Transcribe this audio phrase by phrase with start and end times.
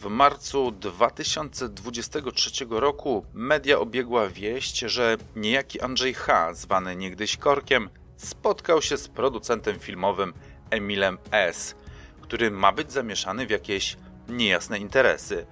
[0.00, 8.82] W marcu 2023 roku media obiegła wieść, że niejaki Andrzej H., zwany niegdyś Korkiem, spotkał
[8.82, 10.34] się z producentem filmowym
[10.70, 11.74] Emilem S.,
[12.20, 13.96] który ma być zamieszany w jakieś
[14.28, 15.46] niejasne interesy.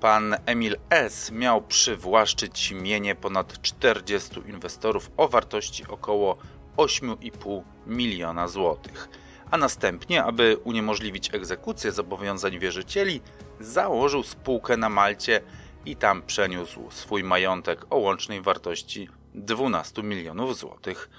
[0.00, 1.30] Pan Emil S.
[1.30, 6.36] miał przywłaszczyć mienie ponad 40 inwestorów o wartości około
[6.76, 9.08] 8,5 miliona złotych,
[9.50, 13.20] a następnie, aby uniemożliwić egzekucję zobowiązań wierzycieli,
[13.60, 15.40] założył spółkę na Malcie
[15.86, 21.10] i tam przeniósł swój majątek o łącznej wartości 12 milionów złotych.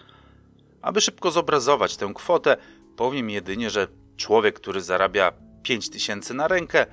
[0.82, 2.58] Aby szybko zobrazować tę kwotę,
[2.96, 3.88] powiem jedynie, że
[4.18, 5.32] człowiek, który zarabia
[5.64, 6.86] 5 tysięcy na rękę,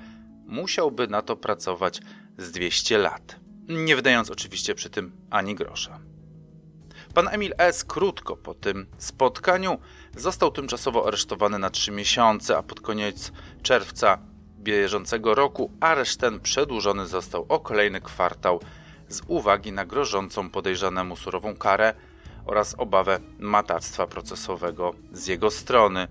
[0.46, 2.00] musiałby na to pracować
[2.38, 3.36] z 200 lat,
[3.68, 6.00] nie wydając oczywiście przy tym ani grosza.
[7.14, 7.84] Pan Emil S.
[7.84, 9.78] krótko po tym spotkaniu
[10.16, 13.32] został tymczasowo aresztowany na 3 miesiące, a pod koniec
[13.62, 14.18] czerwca
[14.58, 18.60] bieżącego roku areszt ten przedłużony został o kolejny kwartał
[19.08, 21.94] z uwagi na grożącą podejrzanemu surową karę
[22.46, 26.08] oraz obawę matactwa procesowego z jego strony,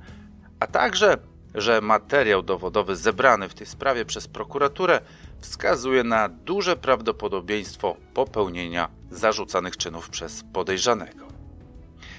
[0.60, 1.18] a także,
[1.56, 5.02] że materiał dowodowy zebrany w tej sprawie przez prokuraturę
[5.44, 11.28] wskazuje na duże prawdopodobieństwo popełnienia zarzucanych czynów przez podejrzanego.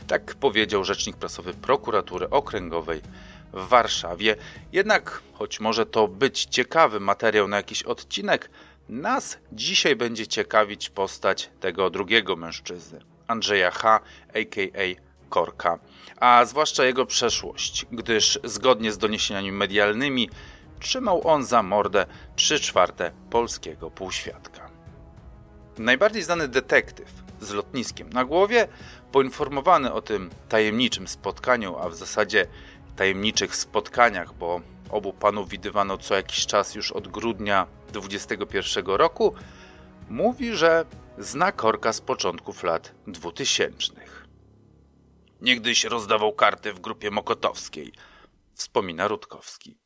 [0.06, 3.00] Tak powiedział rzecznik prasowy prokuratury okręgowej
[3.52, 4.36] w Warszawie.
[4.72, 8.50] Jednak, choć może to być ciekawy materiał na jakiś odcinek,
[8.88, 14.00] nas dzisiaj będzie ciekawić postać tego drugiego mężczyzny, Andrzeja H.,
[14.34, 15.04] a.k.a.
[15.28, 15.78] Korka,
[16.16, 20.30] a zwłaszcza jego przeszłość, gdyż zgodnie z doniesieniami medialnymi
[20.84, 24.70] trzymał on za mordę 3 czwarte polskiego półświadka.
[25.78, 28.68] Najbardziej znany detektyw z lotniskiem na głowie,
[29.12, 32.46] poinformowany o tym tajemniczym spotkaniu, a w zasadzie
[32.96, 39.34] tajemniczych spotkaniach, bo obu panów widywano co jakiś czas już od grudnia 2021 roku,
[40.08, 40.84] mówi, że
[41.18, 43.92] zna Korka z początków lat 2000.
[45.40, 47.92] Niegdyś rozdawał karty w grupie mokotowskiej,
[48.54, 49.83] wspomina Rutkowski.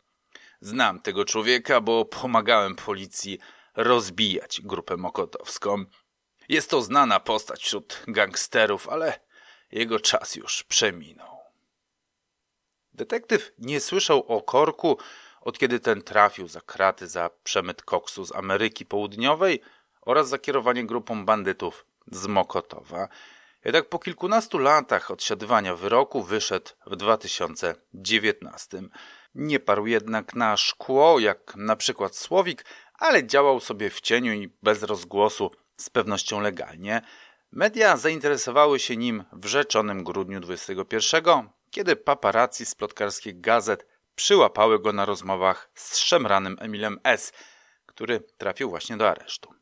[0.60, 3.38] Znam tego człowieka, bo pomagałem policji
[3.76, 5.84] rozbijać grupę mokotowską.
[6.48, 9.20] Jest to znana postać wśród gangsterów, ale
[9.72, 11.38] jego czas już przeminął.
[12.92, 14.98] Detektyw nie słyszał o Korku,
[15.40, 19.60] od kiedy ten trafił za kraty za przemyt koksu z Ameryki Południowej
[20.00, 23.08] oraz za kierowanie grupą bandytów z Mokotowa.
[23.64, 28.82] Jednak po kilkunastu latach odsiadywania wyroku wyszedł w 2019.
[29.38, 34.52] Nie parł jednak na szkło, jak na przykład Słowik, ale działał sobie w cieniu i
[34.62, 37.02] bez rozgłosu, z pewnością legalnie.
[37.52, 44.92] Media zainteresowały się nim w rzeczonym grudniu 21, kiedy paparazzi z plotkarskich gazet przyłapały go
[44.92, 47.32] na rozmowach z szemranym Emilem S.,
[47.86, 49.54] który trafił właśnie do aresztu.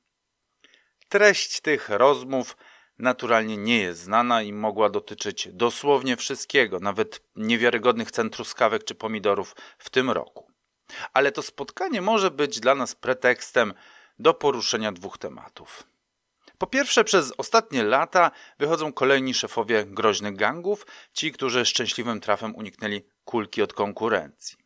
[1.08, 2.56] Treść tych rozmów
[2.98, 9.56] naturalnie nie jest znana i mogła dotyczyć dosłownie wszystkiego, nawet niewiarygodnych cen truskawek czy pomidorów
[9.78, 10.50] w tym roku.
[11.12, 13.74] Ale to spotkanie może być dla nas pretekstem
[14.18, 15.82] do poruszenia dwóch tematów.
[16.58, 23.02] Po pierwsze, przez ostatnie lata wychodzą kolejni szefowie groźnych gangów, ci, którzy szczęśliwym trafem uniknęli
[23.24, 24.56] kulki od konkurencji.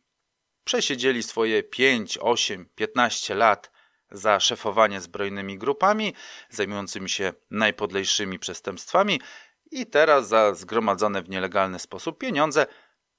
[0.63, 3.71] Przesiedzieli swoje 5, 8, 15 lat
[4.11, 6.13] za szefowanie zbrojnymi grupami
[6.49, 9.21] zajmującymi się najpodlejszymi przestępstwami
[9.71, 12.65] i teraz za zgromadzone w nielegalny sposób pieniądze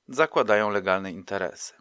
[0.09, 1.75] zakładają legalne interesy.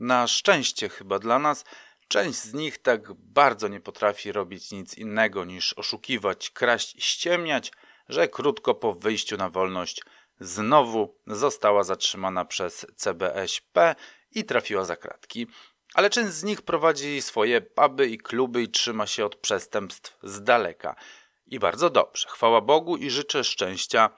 [0.00, 1.64] Na szczęście chyba dla nas
[2.08, 7.72] część z nich tak bardzo nie potrafi robić nic innego niż oszukiwać, kraść i ściemniać,
[8.08, 10.02] że krótko po wyjściu na wolność
[10.40, 13.94] znowu została zatrzymana przez CBŚP
[14.30, 15.46] i trafiła za kratki
[15.94, 20.42] ale część z nich prowadzi swoje puby i kluby i trzyma się od przestępstw z
[20.42, 20.96] daleka.
[21.46, 24.10] I bardzo dobrze, chwała Bogu i życzę szczęścia.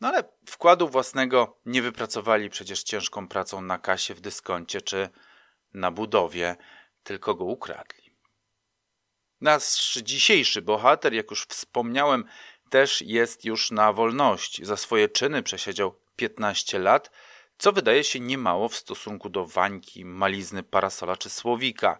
[0.00, 5.08] No ale wkładu własnego nie wypracowali przecież ciężką pracą na kasie w dyskoncie czy
[5.74, 6.56] na budowie,
[7.02, 8.10] tylko go ukradli.
[9.40, 12.24] Nasz dzisiejszy bohater, jak już wspomniałem,
[12.70, 14.64] też jest już na wolności.
[14.64, 17.10] Za swoje czyny przesiedział 15 lat–
[17.58, 21.98] co wydaje się niemało w stosunku do Wańki, Malizny, Parasola czy Słowika,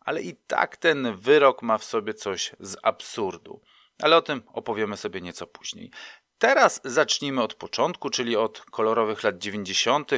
[0.00, 3.60] ale i tak ten wyrok ma w sobie coś z absurdu.
[4.02, 5.90] Ale o tym opowiemy sobie nieco później.
[6.38, 10.10] Teraz zacznijmy od początku, czyli od kolorowych lat 90.,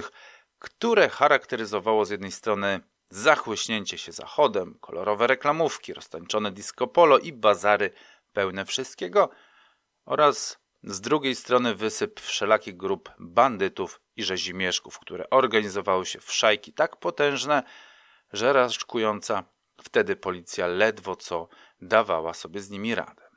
[0.59, 7.91] które charakteryzowało z jednej strony zachłyśnięcie się zachodem, kolorowe reklamówki, roztańczone disco polo i bazary
[8.33, 9.31] pełne wszystkiego
[10.05, 16.73] oraz z drugiej strony wysyp wszelakich grup bandytów i rzezimieszków, które organizowały się w szajki
[16.73, 17.63] tak potężne,
[18.33, 19.45] że raczkująca
[19.83, 21.49] Wtedy policja ledwo co
[21.81, 23.31] dawała sobie z nimi radę.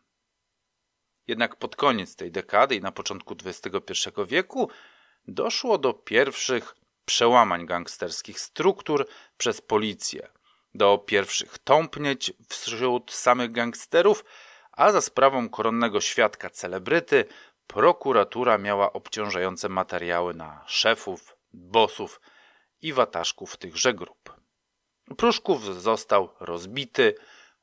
[1.27, 4.69] Jednak pod koniec tej dekady i na początku XXI wieku
[5.27, 6.75] doszło do pierwszych
[7.06, 9.07] przełamań gangsterskich struktur
[9.38, 10.30] przez policję,
[10.74, 14.25] do pierwszych tąpnięć wśród samych gangsterów,
[14.71, 17.25] a za sprawą koronnego świadka celebryty
[17.68, 22.21] prokuratura miała obciążające materiały na szefów, bosów
[22.81, 24.33] i wataszków tychże grup.
[25.18, 27.15] Pruszków został rozbity,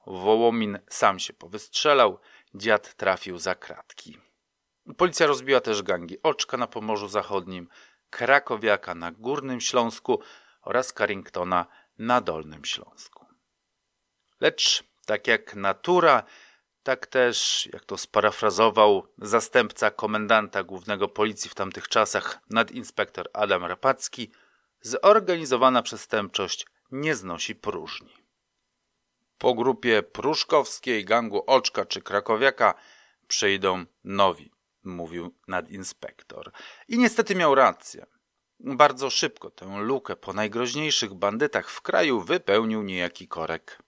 [0.06, 2.18] Wołomin sam się powystrzelał,
[2.54, 4.18] dziad trafił za kratki.
[4.96, 7.68] Policja rozbiła też gangi Oczka na Pomorzu Zachodnim,
[8.10, 10.20] Krakowiaka na Górnym Śląsku
[10.62, 11.66] oraz Carringtona
[11.98, 13.26] na Dolnym Śląsku.
[14.40, 16.22] Lecz tak jak natura,
[16.82, 24.30] tak też, jak to sparafrazował zastępca komendanta głównego policji w tamtych czasach, nadinspektor Adam Rapacki,
[24.80, 28.14] zorganizowana przestępczość nie znosi próżni.
[29.38, 32.74] Po grupie pruszkowskiej, gangu Oczka czy Krakowiaka
[33.28, 34.50] przyjdą nowi,
[34.84, 36.52] mówił nadinspektor.
[36.88, 38.06] I niestety miał rację.
[38.60, 43.82] Bardzo szybko tę lukę po najgroźniejszych bandytach w kraju wypełnił niejaki korek.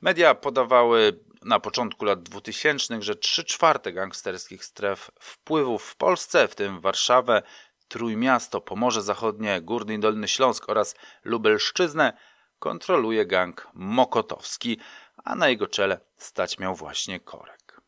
[0.00, 6.54] Media podawały na początku lat 2000, że 3 czwarte gangsterskich stref wpływów w Polsce, w
[6.54, 7.42] tym Warszawę,
[7.88, 10.94] Trójmiasto, Pomorze Zachodnie, Górny i Dolny Śląsk oraz
[11.24, 12.12] Lubelszczyznę,
[12.58, 14.78] kontroluje gang Mokotowski,
[15.24, 17.80] a na jego czele stać miał właśnie Korek.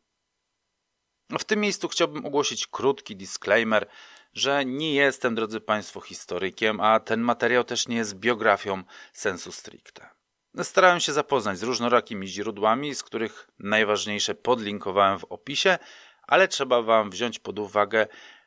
[1.39, 3.87] W tym miejscu chciałbym ogłosić krótki disclaimer,
[4.33, 8.83] że nie jestem, drodzy Państwo, historykiem, a ten materiał też nie jest biografią
[9.13, 10.16] sensu stricte.
[10.63, 15.79] Starałem się zapoznać z różnorakimi źródłami, z których najważniejsze podlinkowałem w opisie,
[16.23, 18.07] ale trzeba Wam wziąć pod uwagę,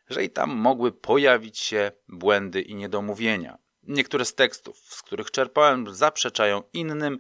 [0.10, 3.58] że i tam mogły pojawić się błędy i niedomówienia.
[3.84, 7.20] Niektóre z tekstów, z których czerpałem, zaprzeczają innym,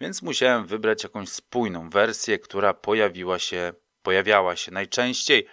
[0.00, 3.72] więc musiałem wybrać jakąś spójną wersję, która pojawiła się,
[4.02, 5.46] pojawiała się najczęściej,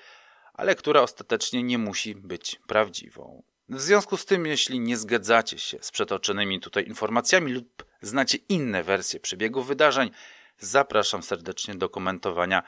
[0.54, 3.44] ale która ostatecznie nie musi być prawdziwą.
[3.70, 8.84] W związku z tym, jeśli nie zgadzacie się z przetoczonymi tutaj informacjami lub znacie inne
[8.84, 10.12] wersje przebiegu wydarzeń,
[10.58, 12.64] zapraszam serdecznie do komentowania.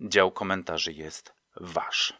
[0.00, 2.14] Dział komentarzy jest wasz.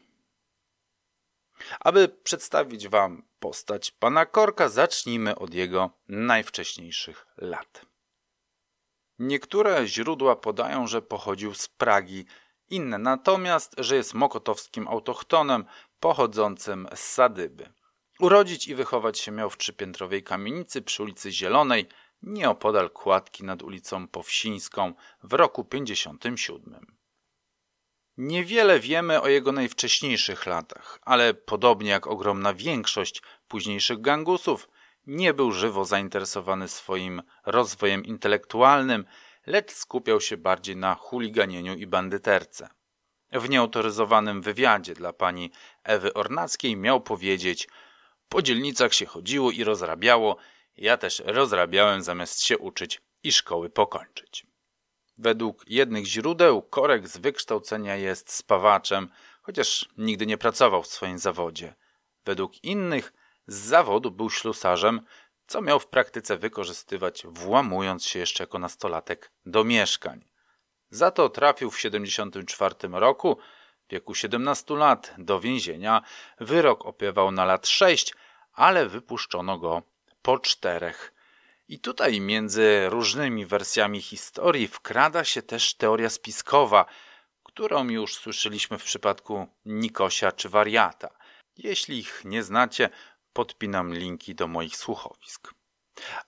[1.81, 7.87] Aby przedstawić Wam postać pana Korka, zacznijmy od jego najwcześniejszych lat.
[9.19, 12.26] Niektóre źródła podają, że pochodził z Pragi,
[12.71, 15.64] inne natomiast, że jest mokotowskim autochtonem
[16.00, 17.73] pochodzącym z Sadyby.
[18.21, 21.88] Urodzić i wychować się miał w trzypiętrowej kamienicy przy ulicy Zielonej,
[22.23, 26.99] nieopodal kładki nad ulicą Powsińską w roku 57.
[28.17, 34.69] Niewiele wiemy o jego najwcześniejszych latach, ale podobnie jak ogromna większość późniejszych gangusów,
[35.06, 39.05] nie był żywo zainteresowany swoim rozwojem intelektualnym,
[39.47, 42.69] lecz skupiał się bardziej na chuliganieniu i bandyterce.
[43.32, 45.50] W nieautoryzowanym wywiadzie dla pani
[45.85, 47.69] Ewy Ornackiej miał powiedzieć:
[48.29, 50.37] Po dzielnicach się chodziło i rozrabiało,
[50.79, 54.47] ja też rozrabiałem zamiast się uczyć i szkoły pokończyć.
[55.19, 59.09] Według jednych źródeł Korek z wykształcenia jest spawaczem,
[59.43, 61.75] chociaż nigdy nie pracował w swoim zawodzie.
[62.25, 63.13] Według innych
[63.47, 65.01] z zawodu był ślusarzem,
[65.47, 70.25] co miał w praktyce wykorzystywać, włamując się jeszcze jako nastolatek do mieszkań.
[70.91, 73.38] Za to trafił w 1974 roku,
[73.88, 76.02] w wieku 17 lat, do więzienia.
[76.41, 78.14] Wyrok opiewał na lat 6,
[78.52, 79.83] ale wypuszczono go
[80.23, 81.15] po czterech
[81.69, 86.87] i tutaj między różnymi wersjami historii wkrada się też teoria spiskowa,
[87.43, 91.19] którą już słyszeliśmy w przypadku Nikosia czy Wariata.
[91.57, 92.91] Jeśli ich nie znacie,
[93.33, 95.55] podpinam linki do moich słuchowisk.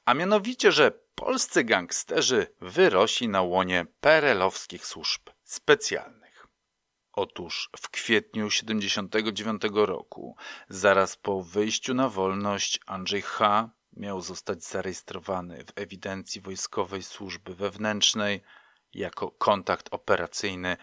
[0.05, 6.47] A mianowicie, że polscy gangsterzy wyrośli na łonie perelowskich służb specjalnych.
[7.13, 10.37] Otóż w kwietniu 79 roku,
[10.69, 18.43] zaraz po wyjściu na wolność, Andrzej H miał zostać zarejestrowany w ewidencji Wojskowej Służby Wewnętrznej
[18.95, 20.77] jako kontakt operacyjny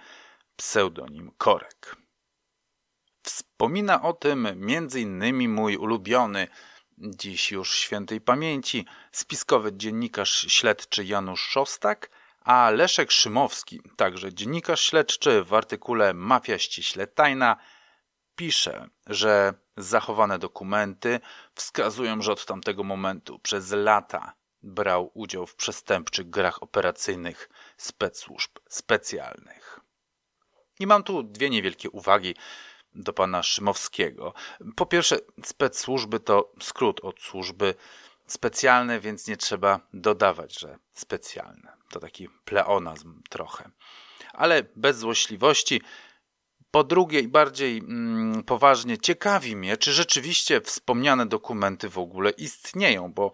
[0.56, 1.96] pseudonim Korek.
[3.24, 5.50] Wspomina o tym m.in.
[5.50, 6.48] mój ulubiony,
[6.98, 12.10] dziś już świętej pamięci, spiskowy dziennikarz śledczy Janusz Szostak,
[12.40, 17.58] a Leszek Szymowski, także dziennikarz śledczy w artykule Mafia ściśle tajna,
[18.36, 21.20] pisze, że zachowane dokumenty
[21.56, 29.80] wskazują, że od tamtego momentu przez lata brał udział w przestępczych grach operacyjnych spec-służb specjalnych.
[30.80, 32.36] I mam tu dwie niewielkie uwagi
[32.96, 34.34] do pana Szymowskiego.
[34.76, 37.76] Po pierwsze, spec-służby to skrót od służby
[38.28, 41.78] specjalne, więc nie trzeba dodawać, że specjalne.
[41.90, 43.70] To taki pleonazm trochę.
[44.34, 45.82] Ale bez złośliwości.
[46.78, 53.14] Po drugie i bardziej mm, poważnie, ciekawi mnie, czy rzeczywiście wspomniane dokumenty w ogóle istnieją,
[53.14, 53.32] bo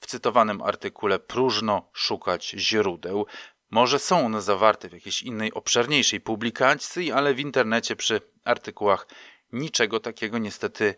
[0.00, 3.26] w cytowanym artykule próżno szukać źródeł.
[3.70, 9.06] Może są one zawarte w jakiejś innej, obszerniejszej publikacji, ale w internecie przy artykułach
[9.52, 10.94] niczego takiego niestety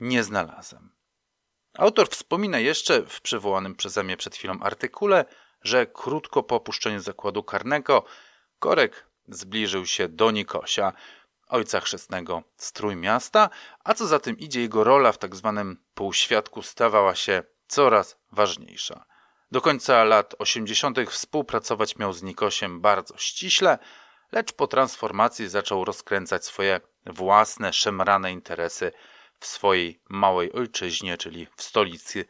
[0.00, 0.92] nie znalazłem.
[1.78, 5.24] Autor wspomina jeszcze w przywołanym przeze mnie przed chwilą artykule,
[5.62, 8.04] że krótko po opuszczeniu zakładu karnego
[8.58, 10.92] Korek zbliżył się do Nikosia,
[11.48, 13.50] ojca chrzestnego z Trójmiasta,
[13.84, 15.18] a co za tym idzie jego rola w.
[15.18, 15.36] Tak
[15.94, 19.04] półświadku stawała się coraz ważniejsza.
[19.50, 20.98] Do końca lat 80.
[21.10, 23.78] współpracować miał z Nikosiem bardzo ściśle,
[24.32, 28.92] lecz po transformacji zaczął rozkręcać swoje własne, szemrane interesy
[29.40, 32.24] w swojej małej ojczyźnie, czyli w stolicy,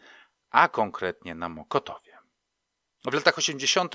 [0.51, 2.19] a konkretnie na Mokotowie.
[3.05, 3.95] W latach 80.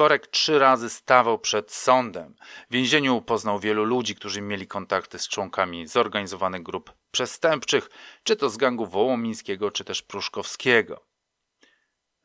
[0.00, 2.34] Korek trzy razy stawał przed sądem.
[2.70, 7.90] W więzieniu poznał wielu ludzi, którzy mieli kontakty z członkami zorganizowanych grup przestępczych,
[8.22, 11.06] czy to z gangu wołomińskiego, czy też pruszkowskiego.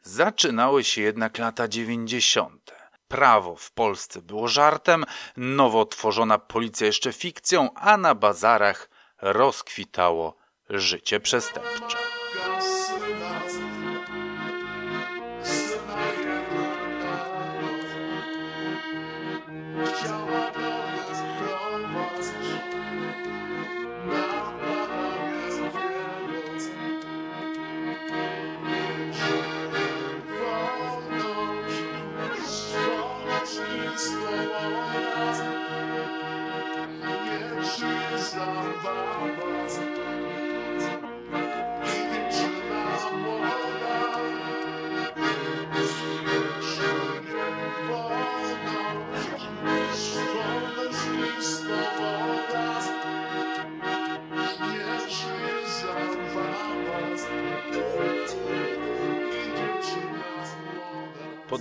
[0.04, 2.90] Zaczynały się jednak lata dziewięćdziesiąte.
[3.08, 5.06] Prawo w Polsce było żartem,
[5.38, 8.90] nowo tworzona policja jeszcze fikcją, a na bazarach
[9.22, 10.36] rozkwitało
[10.70, 12.05] życie przestępcze.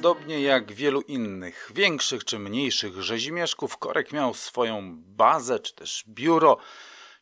[0.05, 6.57] Podobnie jak wielu innych, większych czy mniejszych rzezimieszków, Korek miał swoją bazę, czy też biuro,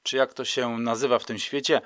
[0.02, 1.80] czy jak to się nazywa w tym świecie,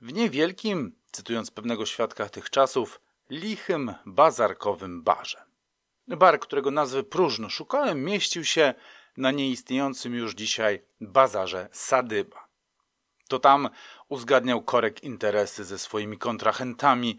[0.00, 5.42] w niewielkim, cytując pewnego świadka tych czasów, lichym bazarkowym barze.
[6.08, 8.74] Bar, którego nazwy próżno szukałem, mieścił się
[9.16, 12.48] na nieistniejącym już dzisiaj bazarze Sadyba.
[13.28, 13.68] To tam
[14.08, 17.18] uzgadniał Korek interesy ze swoimi kontrahentami,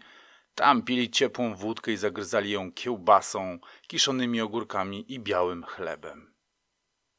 [0.54, 6.34] tam pili ciepłą wódkę i zagryzali ją kiełbasą, kiszonymi ogórkami i białym chlebem.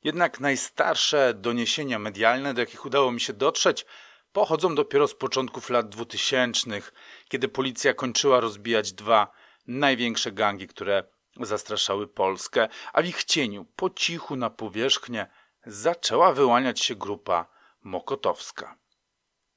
[0.04, 3.86] Jednak najstarsze doniesienia medialne, do jakich udało mi się dotrzeć,
[4.32, 6.94] pochodzą dopiero z początków lat dwutysięcznych,
[7.30, 9.32] kiedy policja kończyła rozbijać dwa
[9.68, 11.04] największe gangi, które
[11.40, 15.28] zastraszały Polskę, a w ich cieniu, po cichu na powierzchnię,
[15.66, 17.48] zaczęła wyłaniać się grupa
[17.84, 18.78] mokotowska.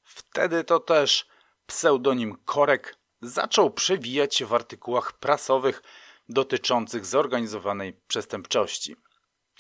[0.03, 1.27] Wtedy to też
[1.67, 5.83] pseudonim Korek zaczął przewijać się w artykułach prasowych
[6.29, 8.97] dotyczących zorganizowanej przestępczości.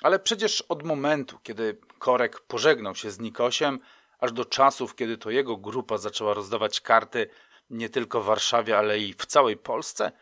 [0.02, 3.80] Ale przecież od momentu, kiedy Korek pożegnał się z Nikosiem,
[4.18, 7.28] aż do czasów, kiedy to jego grupa zaczęła rozdawać karty
[7.70, 10.12] nie tylko w Warszawie, ale i w całej Polsce,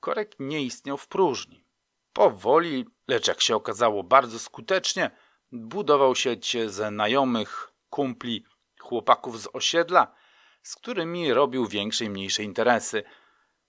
[0.00, 1.64] Korek nie istniał w próżni.
[2.12, 5.10] Powoli, lecz jak się okazało bardzo skutecznie,
[5.52, 8.44] budował sieć znajomych, kumpli,
[8.80, 10.14] chłopaków z osiedla,
[10.62, 13.02] z którymi robił większe i mniejsze interesy.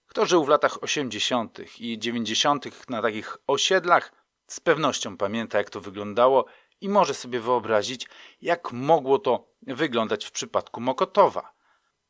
[0.07, 1.79] Kto żył w latach 80.
[1.79, 2.89] i 90.
[2.89, 4.11] na takich osiedlach,
[4.47, 6.45] z pewnością pamięta, jak to wyglądało
[6.81, 8.07] i może sobie wyobrazić,
[8.41, 11.53] jak mogło to wyglądać w przypadku Mokotowa.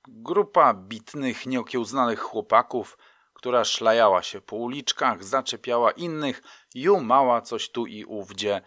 [0.08, 2.98] Grupa bitnych, nieokiełznanych chłopaków,
[3.34, 6.42] która szlajała się po uliczkach, zaczepiała innych,
[6.76, 8.62] jumała coś tu i ówdzie.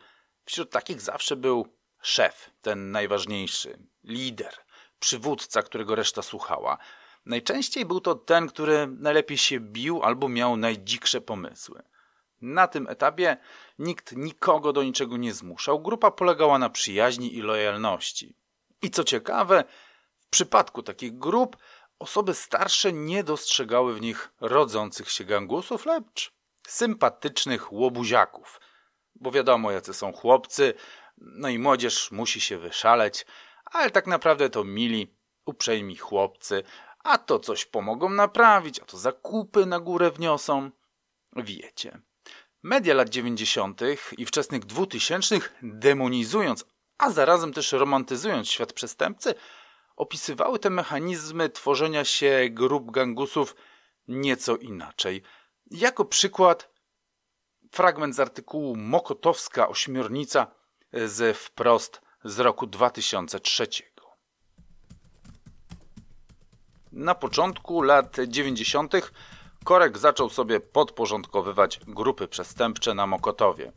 [0.44, 1.66] Wśród takich zawsze był
[2.02, 4.63] szef, ten najważniejszy, lider
[4.98, 6.78] przywódca, którego reszta słuchała.
[7.26, 11.82] Najczęściej był to ten, który najlepiej się bił albo miał najdziksze pomysły.
[12.40, 13.36] Na tym etapie
[13.78, 15.80] nikt nikogo do niczego nie zmuszał.
[15.80, 18.36] Grupa polegała na przyjaźni i lojalności.
[18.82, 19.64] I co ciekawe,
[20.18, 21.56] w przypadku takich grup
[21.98, 26.32] osoby starsze nie dostrzegały w nich rodzących się gangusów, lecz
[26.66, 28.60] sympatycznych łobuziaków.
[29.14, 30.74] Bo wiadomo, jacy są chłopcy,
[31.18, 33.26] no i młodzież musi się wyszaleć,
[33.74, 35.16] ale tak naprawdę to mili,
[35.46, 36.62] uprzejmi chłopcy,
[37.04, 40.70] a to coś pomogą naprawić, a to zakupy na górę wniosą.
[41.36, 42.00] Wiecie.
[42.62, 43.80] Media lat 90.
[44.18, 46.64] i wczesnych 2000 demonizując,
[46.98, 49.34] a zarazem też romantyzując świat przestępcy,
[49.96, 53.56] opisywały te mechanizmy tworzenia się grup gangusów
[54.08, 55.22] nieco inaczej.
[55.70, 56.70] Jako przykład
[57.72, 60.46] fragment z artykułu Mokotowska ośmiornica
[60.92, 63.66] z wprost z roku 2003.
[66.92, 68.92] Na początku lat 90.
[69.64, 73.72] Korek zaczął sobie podporządkowywać grupy przestępcze na Mokotowie.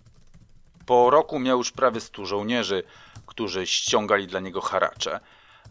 [0.85, 2.83] Po roku miał już prawie stu żołnierzy,
[3.25, 5.19] którzy ściągali dla niego haracze.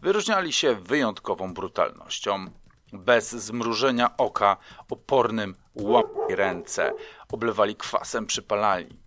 [0.01, 2.45] Wyróżniali się wyjątkową brutalnością.
[2.93, 4.57] Bez zmrużenia oka,
[4.89, 6.93] opornym łapali ręce,
[7.31, 8.99] oblewali kwasem, przypalali.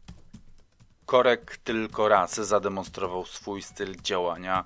[1.10, 4.64] Korek tylko raz zademonstrował swój styl działania.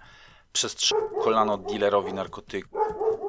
[0.52, 2.80] Przestrzegł kolano dealerowi narkotyków,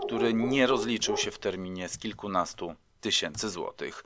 [0.06, 4.04] który nie rozliczył się w terminie z kilkunastu tysięcy złotych.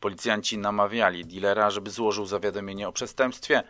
[0.00, 3.62] Policjanci namawiali dealera, żeby złożył zawiadomienie o przestępstwie.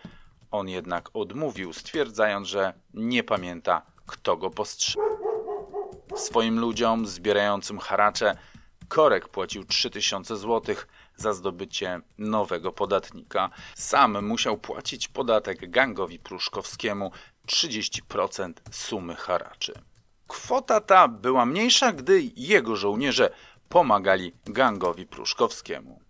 [0.51, 5.05] On jednak odmówił, stwierdzając, że nie pamięta, kto go postrzegł.
[6.17, 8.37] Swoim ludziom zbierającym haracze
[8.95, 13.51] Korek płacił 3000 złotych za zdobycie nowego podatnika.
[13.75, 17.11] Sam musiał płacić podatek gangowi pruszkowskiemu
[17.47, 19.73] 30% sumy haraczy.
[20.27, 23.31] Kwota ta była mniejsza, gdy jego żołnierze
[23.69, 26.01] pomagali gangowi pruszkowskiemu.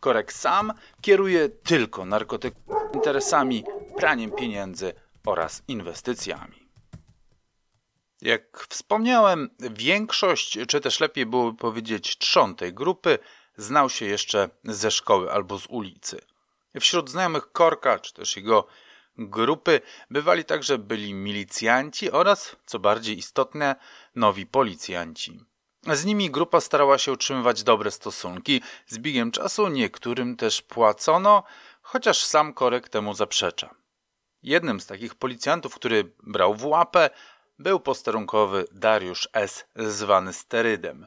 [0.00, 2.64] Korek sam kieruje tylko narkotykami,
[2.94, 3.64] interesami,
[3.96, 4.92] praniem pieniędzy
[5.26, 6.65] oraz inwestycjami.
[8.20, 13.18] Jak wspomniałem, większość, czy też lepiej byłoby powiedzieć trzon tej grupy,
[13.56, 16.20] znał się jeszcze ze szkoły albo z ulicy.
[16.80, 18.66] Wśród znajomych Korka, czy też jego
[19.18, 19.80] grupy,
[20.10, 23.76] bywali także byli milicjanci oraz, co bardziej istotne,
[24.14, 25.40] nowi policjanci.
[25.92, 28.62] Z nimi grupa starała się utrzymywać dobre stosunki.
[28.86, 31.42] Z biegiem czasu niektórym też płacono,
[31.82, 33.74] chociaż sam Korek temu zaprzecza.
[34.42, 37.10] Jednym z takich policjantów, który brał w łapę,
[37.58, 41.06] był posterunkowy Dariusz S., zwany Sterydem.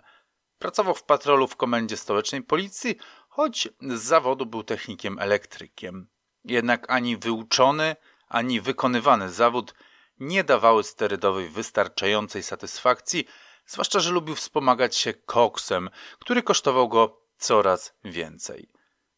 [0.59, 2.95] Pracował w patrolu w komendzie stołecznej policji,
[3.29, 6.07] choć z zawodu był technikiem elektrykiem.
[6.45, 7.95] Jednak ani wyuczony,
[8.27, 9.73] ani wykonywany zawód
[10.19, 13.27] nie dawały sterydowej wystarczającej satysfakcji,
[13.65, 18.69] zwłaszcza, że lubił wspomagać się koksem, który kosztował go coraz więcej.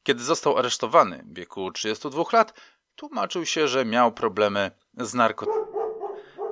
[0.04, 2.54] Kiedy został aresztowany w wieku 32 lat,
[2.96, 5.61] tłumaczył się, że miał problemy z narkotykami.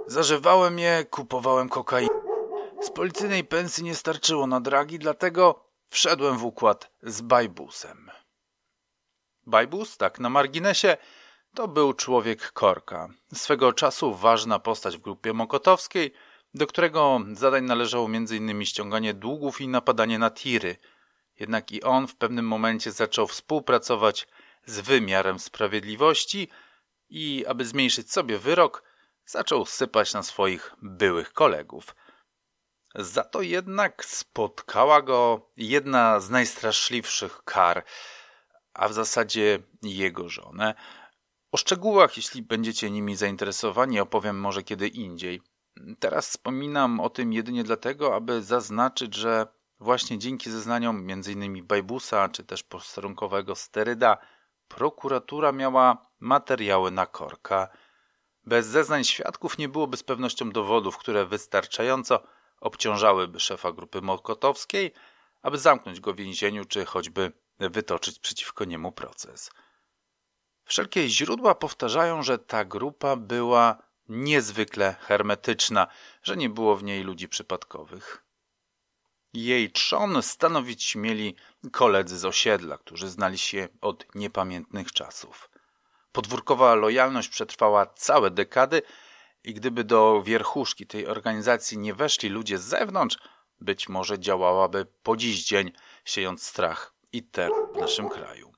[0.10, 2.14] Zażywałem je, kupowałem kokainę.
[2.82, 8.12] Z policyjnej pensji nie starczyło na dragi, dlatego wszedłem w układ z Bajbusem.
[9.46, 10.98] Bajbus, tak na marginesie,
[11.56, 13.10] to był człowiek korka.
[13.34, 16.14] Swego czasu ważna postać w grupie mokotowskiej,
[16.54, 18.66] do którego zadań należało m.in.
[18.66, 20.78] ściąganie długów i napadanie na tiry.
[21.40, 24.28] Jednak i on w pewnym momencie zaczął współpracować
[24.66, 26.48] z wymiarem sprawiedliwości
[27.10, 28.89] i, aby zmniejszyć sobie wyrok,
[29.30, 31.96] zaczął sypać na swoich byłych kolegów.
[32.96, 37.84] Za to jednak spotkała go jedna z najstraszliwszych kar,
[38.74, 40.76] a w zasadzie jego żonę.
[41.52, 45.42] O szczegółach, jeśli będziecie nimi zainteresowani, opowiem może kiedy indziej.
[46.00, 49.48] Teraz wspominam o tym jedynie dlatego, aby zaznaczyć, że
[49.80, 51.68] właśnie dzięki zeznaniom m.in.
[51.68, 54.18] Bajbusa czy też posterunkowego Steryda
[54.68, 57.70] prokuratura miała materiały na korka.
[58.46, 62.24] Bez zeznań świadków nie byłoby z pewnością dowodów, które wystarczająco
[62.60, 64.94] obciążałyby szefa grupy mokotowskiej,
[65.42, 69.52] aby zamknąć go w więzieniu czy choćby wytoczyć przeciwko niemu proces.
[70.66, 75.88] Wszelkie źródła powtarzają, że ta grupa była niezwykle hermetyczna,
[76.24, 78.24] że nie było w niej ludzi przypadkowych.
[79.34, 81.36] Jej trzon stanowić mieli
[81.72, 85.49] koledzy z osiedla, którzy znali się od niepamiętnych czasów.
[86.20, 88.82] Podwórkowa lojalność przetrwała całe dekady
[89.44, 93.18] i gdyby do wierchuszki tej organizacji nie weszli ludzie z zewnątrz,
[93.60, 95.72] być może działałaby po dziś dzień,
[96.06, 98.52] siejąc strach i terror w naszym kraju.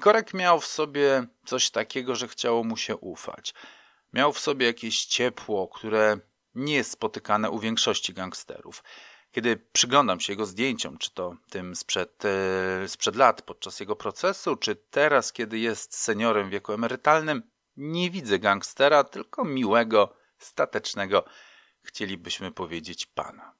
[0.00, 3.54] Korek miał w sobie coś takiego, że chciało mu się ufać.
[4.12, 6.18] Miał w sobie jakieś ciepło, które
[6.54, 8.84] nie jest spotykane u większości gangsterów.
[9.32, 14.56] Kiedy przyglądam się jego zdjęciom, czy to tym sprzed, e, sprzed lat podczas jego procesu,
[14.56, 17.42] czy teraz, kiedy jest seniorem wieku emerytalnym,
[17.76, 21.24] nie widzę gangstera, tylko miłego, statecznego,
[21.82, 23.54] chcielibyśmy powiedzieć pana.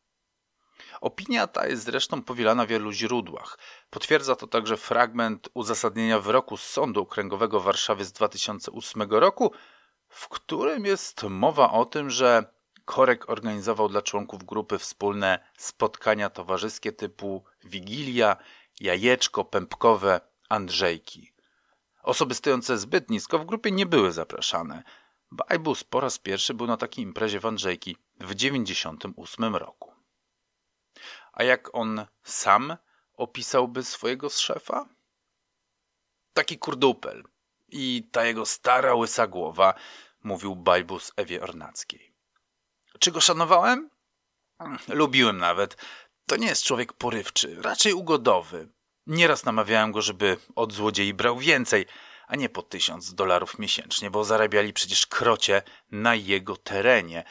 [1.00, 3.58] Opinia ta jest zresztą powielana w wielu źródłach.
[3.90, 9.52] Potwierdza to także fragment uzasadnienia wyroku z Sądu Okręgowego w Warszawie z 2008 roku,
[10.08, 12.51] w którym jest mowa o tym, że
[12.84, 18.36] Korek organizował dla członków grupy wspólne spotkania towarzyskie typu Wigilia,
[18.80, 21.32] Jajeczko, Pępkowe, Andrzejki.
[22.02, 24.82] Osoby stojące zbyt nisko w grupie nie były zapraszane.
[25.30, 29.92] Bajbus po raz pierwszy był na takiej imprezie w Andrzejki w 98 roku.
[31.32, 32.76] A jak on sam
[33.14, 34.88] opisałby swojego szefa?
[36.34, 37.22] Taki kurdupel.
[37.68, 39.74] I ta jego stara, łysa głowa,
[40.22, 42.11] mówił Bajbus Ewie Ornackiej.
[42.98, 43.90] Czy go szanowałem?
[44.88, 45.76] Lubiłem nawet.
[46.26, 48.68] To nie jest człowiek porywczy, raczej ugodowy.
[49.06, 51.86] Nieraz namawiałem go, żeby od złodziei brał więcej,
[52.26, 57.24] a nie po tysiąc dolarów miesięcznie, bo zarabiali przecież krocie na jego terenie.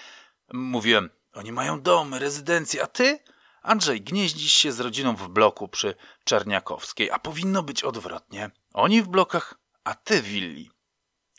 [0.54, 3.19] Mówiłem, oni mają domy, rezydencje, a ty?
[3.62, 8.52] Andrzej, gnieździsz się z rodziną w bloku przy Czarniakowskiej, a powinno być odwrotnie.
[8.74, 10.71] Oni w blokach, a ty willi.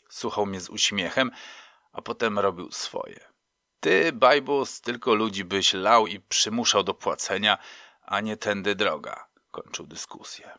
[0.09, 1.31] Słuchał mnie z uśmiechem,
[1.91, 3.32] a potem robił swoje.
[3.83, 7.57] Ty, Bajbus, tylko ludzi byś lał i przymuszał do płacenia,
[8.01, 10.51] a nie tędy droga, kończył dyskusję.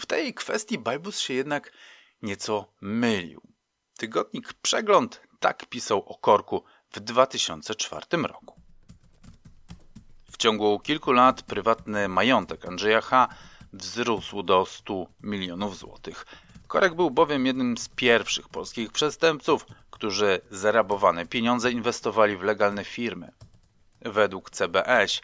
[0.00, 1.72] W tej kwestii Bajbus się jednak
[2.22, 3.40] nieco mylił.
[3.98, 8.60] Tygodnik Przegląd tak pisał o korku w 2004 roku.
[10.32, 13.28] W ciągu kilku lat prywatny majątek Andrzeja H.
[13.72, 16.26] wzrósł do 100 milionów złotych.
[16.66, 19.66] Korek był bowiem jednym z pierwszych polskich przestępców,
[20.00, 23.32] którzy zarabowane pieniądze inwestowali w legalne firmy.
[24.02, 25.20] Według CBS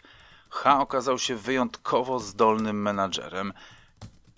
[0.49, 3.53] H okazał się wyjątkowo zdolnym menadżerem.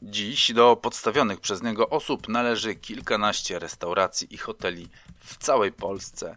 [0.02, 6.36] Dziś do podstawionych przez niego osób należy kilkanaście restauracji i hoteli w całej Polsce.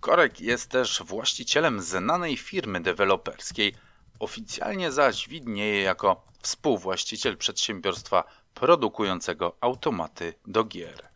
[0.00, 3.74] Korek jest też właścicielem znanej firmy deweloperskiej,
[4.18, 8.24] oficjalnie zaś widnieje jako współwłaściciel przedsiębiorstwa
[8.54, 11.11] produkującego automaty do gier.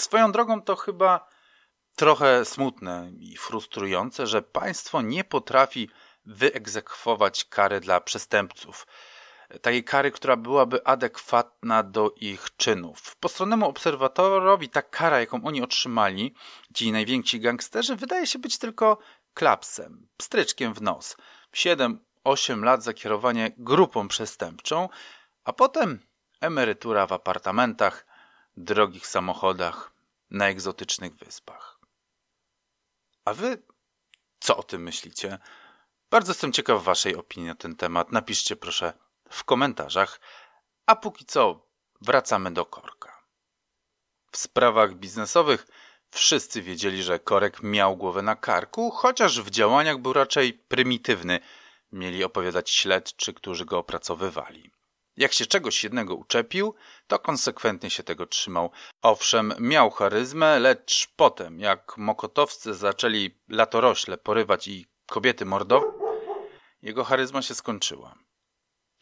[0.00, 1.28] Swoją drogą to chyba
[1.96, 5.90] trochę smutne i frustrujące, że państwo nie potrafi
[6.24, 8.86] wyegzekwować kary dla przestępców.
[9.62, 13.16] Takiej kary, która byłaby adekwatna do ich czynów.
[13.16, 16.34] Postronnemu obserwatorowi ta kara, jaką oni otrzymali,
[16.74, 18.98] ci najwięksi gangsterzy, wydaje się być tylko
[19.34, 21.16] klapsem, pstryczkiem w nos.
[21.54, 24.88] 7-8 lat za kierowanie grupą przestępczą,
[25.44, 26.00] a potem
[26.40, 28.06] emerytura w apartamentach,
[28.56, 29.89] drogich samochodach,
[30.30, 31.80] na egzotycznych wyspach.
[33.24, 33.62] A wy
[34.40, 35.38] co o tym myślicie?
[36.10, 38.12] Bardzo jestem ciekaw waszej opinii na ten temat.
[38.12, 38.92] Napiszcie proszę
[39.30, 40.20] w komentarzach.
[40.86, 41.66] A póki co
[42.00, 43.24] wracamy do Korka.
[44.32, 45.66] W sprawach biznesowych
[46.10, 51.40] wszyscy wiedzieli, że Korek miał głowę na karku, chociaż w działaniach był raczej prymitywny.
[51.92, 54.70] Mieli opowiadać śledczy, którzy go opracowywali.
[55.20, 56.74] Jak się czegoś jednego uczepił,
[57.06, 58.70] to konsekwentnie się tego trzymał.
[59.02, 65.94] Owszem, miał charyzmę, lecz potem, jak mokotowscy zaczęli latorośle porywać i kobiety mordować,
[66.82, 68.14] jego charyzma się skończyła.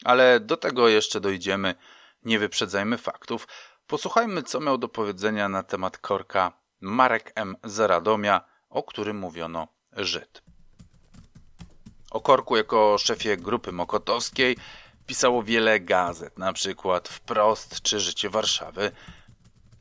[0.05, 1.75] Ale do tego jeszcze dojdziemy,
[2.23, 3.47] nie wyprzedzajmy faktów.
[3.87, 7.55] Posłuchajmy, co miał do powiedzenia na temat korka Marek M.
[7.63, 10.43] Zaradomia, o którym mówiono Żyd.
[12.11, 14.57] O korku jako szefie grupy mokotowskiej
[15.09, 18.91] pisało wiele gazet, na przykład Wprost czy Życie Warszawy.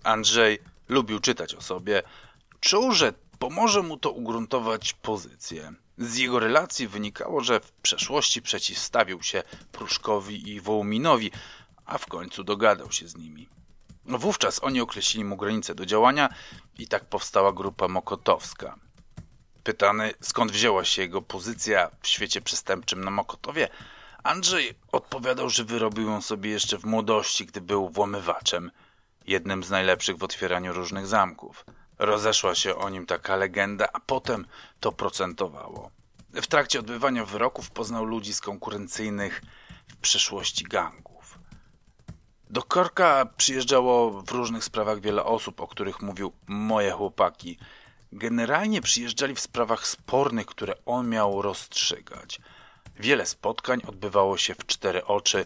[0.03, 2.03] Andrzej lubił czytać o sobie.
[2.61, 5.73] Czuł, że pomoże mu to ugruntować pozycję.
[5.99, 11.31] Z jego relacji wynikało, że w przeszłości przeciwstawił się Pruszkowi i Wołominowi,
[11.87, 13.49] a w końcu dogadał się z nimi.
[14.05, 16.29] Wówczas oni określili mu granice do działania
[16.79, 18.79] i tak powstała grupa Mokotowska.
[19.65, 23.69] Pytany, skąd wzięła się jego pozycja w świecie przestępczym na Mokotowie,
[24.29, 28.71] Andrzej odpowiadał, że wyrobił ją sobie jeszcze w młodości, gdy był włamywaczem,
[29.27, 31.65] jednym z najlepszych w otwieraniu różnych zamków.
[31.99, 34.47] Rozeszła się o nim taka legenda, a potem
[34.81, 35.91] to procentowało.
[36.35, 39.43] W trakcie odbywania wyroków poznał ludzi z konkurencyjnych
[39.89, 41.39] w przeszłości gangów.
[42.51, 47.59] Do Korka przyjeżdżało w różnych sprawach wiele osób, o których mówił moje chłopaki.
[48.13, 52.41] Generalnie przyjeżdżali w sprawach spornych, które on miał rozstrzygać–
[52.99, 55.45] Wiele spotkań odbywało się w cztery oczy.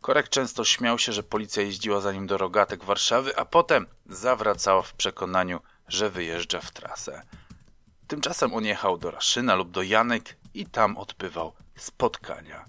[0.00, 4.82] Korek często śmiał się, że policja jeździła za nim do rogatek Warszawy, a potem zawracała
[4.82, 7.22] w przekonaniu, że wyjeżdża w trasę.
[8.08, 12.64] Tymczasem on jechał do Raszyna lub do Janek i tam odbywał spotkania.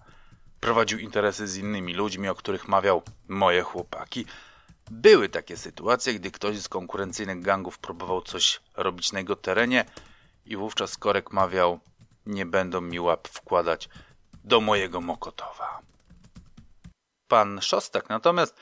[0.59, 4.25] Prowadził interesy z innymi ludźmi, o których mawiał moje chłopaki.
[4.91, 9.85] Były takie sytuacje, gdy ktoś z konkurencyjnych gangów próbował coś robić na jego terenie
[10.45, 11.79] i wówczas Korek mawiał
[12.25, 13.89] nie będą mi łap wkładać
[14.43, 15.81] do mojego Mokotowa.
[17.27, 18.55] Pan Szostak natomiast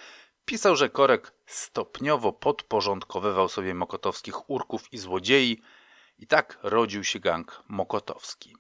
[0.46, 5.62] pisał, że Korek stopniowo podporządkowywał sobie mokotowskich urków i złodziei
[6.18, 8.56] i tak rodził się gang mokotowski.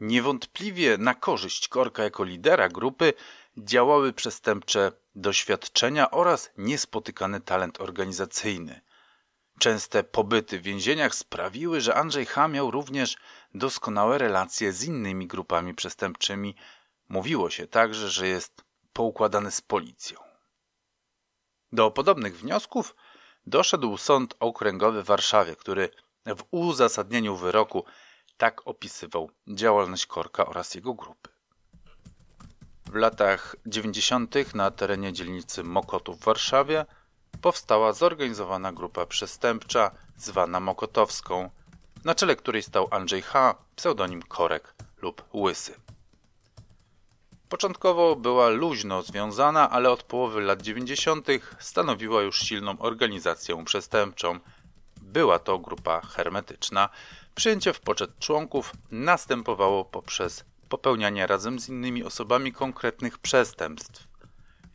[0.00, 3.12] Niewątpliwie na korzyść Korka jako lidera grupy
[3.58, 8.80] działały przestępcze doświadczenia oraz niespotykany talent organizacyjny.
[9.58, 12.48] Częste pobyty w więzieniach sprawiły, że Andrzej H.
[12.48, 13.16] miał również
[13.54, 16.54] doskonałe relacje z innymi grupami przestępczymi.
[17.08, 20.18] Mówiło się także, że jest poukładany z policją.
[21.72, 22.96] Do podobnych wniosków
[23.46, 25.88] doszedł Sąd Okręgowy w Warszawie, który
[26.26, 27.84] w uzasadnieniu wyroku
[28.36, 31.30] tak opisywał działalność Korka oraz jego grupy.
[32.86, 34.54] W latach 90.
[34.54, 36.86] na terenie dzielnicy Mokotów w Warszawie
[37.40, 41.50] powstała zorganizowana grupa przestępcza zwana Mokotowską,
[42.04, 45.74] na czele której stał Andrzej H., pseudonim Korek lub Łysy.
[47.48, 51.26] Początkowo była luźno związana, ale od połowy lat 90.
[51.58, 54.40] stanowiła już silną organizację przestępczą.
[55.02, 56.88] Była to grupa hermetyczna.
[57.34, 64.08] Przyjęcie w poczet członków następowało poprzez popełnianie razem z innymi osobami konkretnych przestępstw.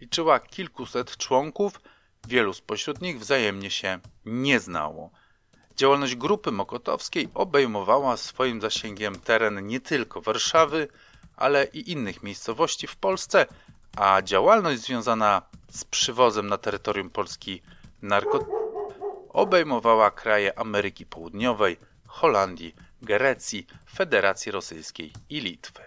[0.01, 1.81] Liczyła kilkuset członków,
[2.27, 5.11] wielu spośród nich wzajemnie się nie znało.
[5.75, 10.87] Działalność grupy mokotowskiej obejmowała swoim zasięgiem teren nie tylko Warszawy,
[11.35, 13.45] ale i innych miejscowości w Polsce,
[13.97, 17.61] a działalność związana z przywozem na terytorium Polski
[18.01, 18.65] narkotyków
[19.29, 25.83] obejmowała kraje Ameryki Południowej, Holandii, Grecji, Federacji Rosyjskiej i Litwy.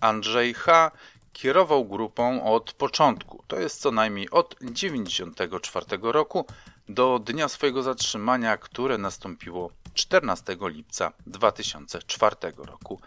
[0.00, 0.90] Andrzej H.
[1.32, 6.46] kierował grupą od początku, to jest co najmniej od 1994 roku
[6.88, 13.00] do dnia swojego zatrzymania, które nastąpiło 14 lipca 2004 roku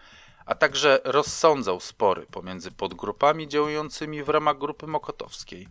[0.50, 5.68] a także rozsądzał spory pomiędzy podgrupami działającymi w ramach grupy mokotowskiej.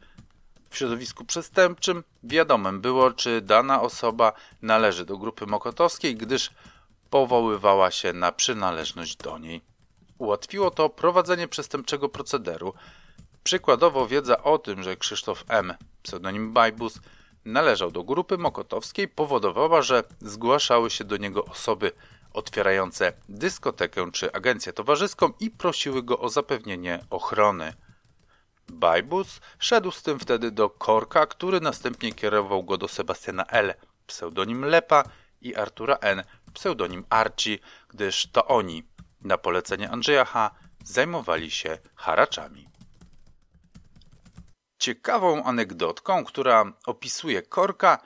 [0.69, 6.51] W środowisku przestępczym wiadomym było, czy dana osoba należy do grupy mokotowskiej, gdyż
[7.09, 9.61] powoływała się na przynależność do niej.
[10.17, 12.73] Ułatwiło to prowadzenie przestępczego procederu.
[13.43, 16.99] Przykładowo wiedza o tym, że Krzysztof M., pseudonim Bajbus,
[17.45, 21.91] należał do grupy mokotowskiej powodowała, że zgłaszały się do niego osoby
[22.33, 27.73] otwierające dyskotekę czy agencję towarzyską i prosiły go o zapewnienie ochrony.
[28.67, 33.73] Bajbus szedł z tym wtedy do Korka, który następnie kierował go do Sebastiana L.,
[34.07, 35.03] pseudonim Lepa
[35.41, 36.23] i Artura N.,
[36.53, 37.57] pseudonim Archie,
[37.89, 38.83] gdyż to oni,
[39.21, 40.51] na polecenie Andrzeja H.,
[40.83, 42.69] zajmowali się haraczami.
[44.79, 47.97] Ciekawą anegdotką, która opisuje Korka,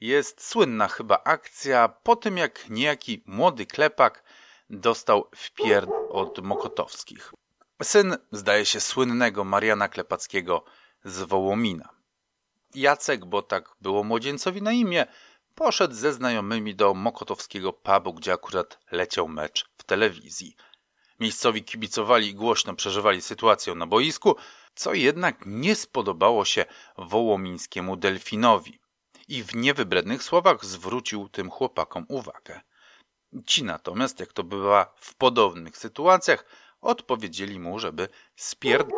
[0.00, 4.24] jest słynna chyba akcja po tym, jak niejaki młody klepak
[4.70, 7.32] dostał wpierd od Mokotowskich.
[7.82, 10.64] Syn, zdaje się, słynnego Mariana Klepackiego
[11.04, 11.88] z Wołomina.
[12.74, 15.06] Jacek, bo tak było młodzieńcowi na imię,
[15.54, 20.56] poszedł ze znajomymi do mokotowskiego pubu, gdzie akurat leciał mecz w telewizji.
[21.20, 24.36] Miejscowi kibicowali i głośno przeżywali sytuację na boisku,
[24.74, 26.64] co jednak nie spodobało się
[26.98, 28.78] wołomińskiemu delfinowi
[29.28, 32.60] i w niewybrednych słowach zwrócił tym chłopakom uwagę.
[33.46, 36.44] Ci natomiast, jak to bywa w podobnych sytuacjach,
[36.80, 38.88] odpowiedzieli mu, żeby spierd...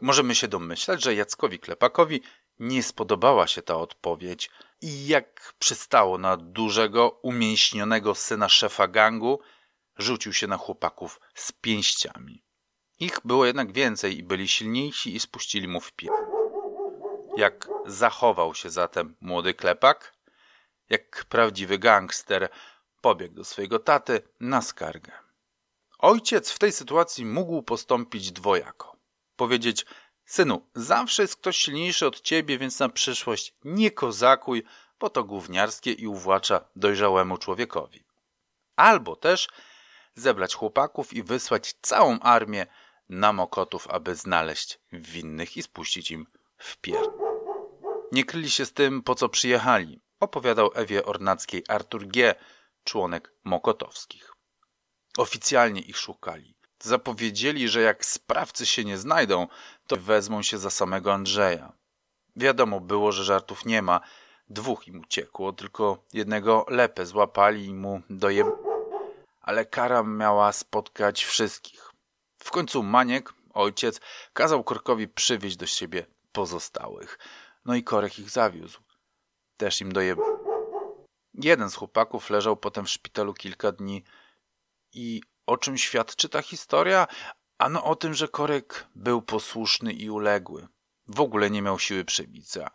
[0.00, 2.22] Możemy się domyślać, że Jackowi Klepakowi
[2.58, 4.50] nie spodobała się ta odpowiedź
[4.80, 9.40] i jak przystało na dużego, umięśnionego syna szefa gangu,
[9.98, 12.45] rzucił się na chłopaków z pięściami.
[13.00, 16.16] Ich było jednak więcej i byli silniejsi i spuścili mu w pieprz.
[17.36, 20.14] Jak zachował się zatem młody klepak?
[20.88, 22.48] Jak prawdziwy gangster
[23.00, 25.12] pobiegł do swojego taty na skargę.
[25.98, 28.96] Ojciec w tej sytuacji mógł postąpić dwojako.
[29.36, 29.86] Powiedzieć,
[30.24, 34.62] synu, zawsze jest ktoś silniejszy od ciebie, więc na przyszłość nie kozakuj,
[35.00, 38.04] bo to gówniarskie i uwłacza dojrzałemu człowiekowi.
[38.76, 39.48] Albo też
[40.14, 42.66] zebrać chłopaków i wysłać całą armię
[43.08, 46.26] na Mokotów, aby znaleźć winnych i spuścić im
[46.58, 47.10] w pierd.
[48.12, 52.34] Nie kryli się z tym, po co przyjechali, opowiadał Ewie Ornackiej Artur G.,
[52.84, 54.32] członek Mokotowskich.
[55.18, 56.56] Oficjalnie ich szukali.
[56.82, 59.48] Zapowiedzieli, że jak sprawcy się nie znajdą,
[59.86, 61.72] to wezmą się za samego Andrzeja.
[62.36, 64.00] Wiadomo było, że żartów nie ma.
[64.48, 68.46] Dwóch im uciekło, tylko jednego lepę złapali i mu dojeb...
[69.40, 71.92] Ale kara miała spotkać wszystkich.
[72.38, 74.00] W końcu Maniek, ojciec,
[74.32, 77.18] kazał Korkowi przywieźć do siebie pozostałych.
[77.64, 78.80] No i Korek ich zawiózł.
[79.56, 80.16] Też im doje.
[81.34, 84.04] Jeden z chłopaków leżał potem w szpitalu kilka dni.
[84.92, 87.06] I o czym świadczy ta historia?
[87.58, 90.68] Ano o tym, że Korek był posłuszny i uległy.
[91.08, 92.70] W ogóle nie miał siły przybicia.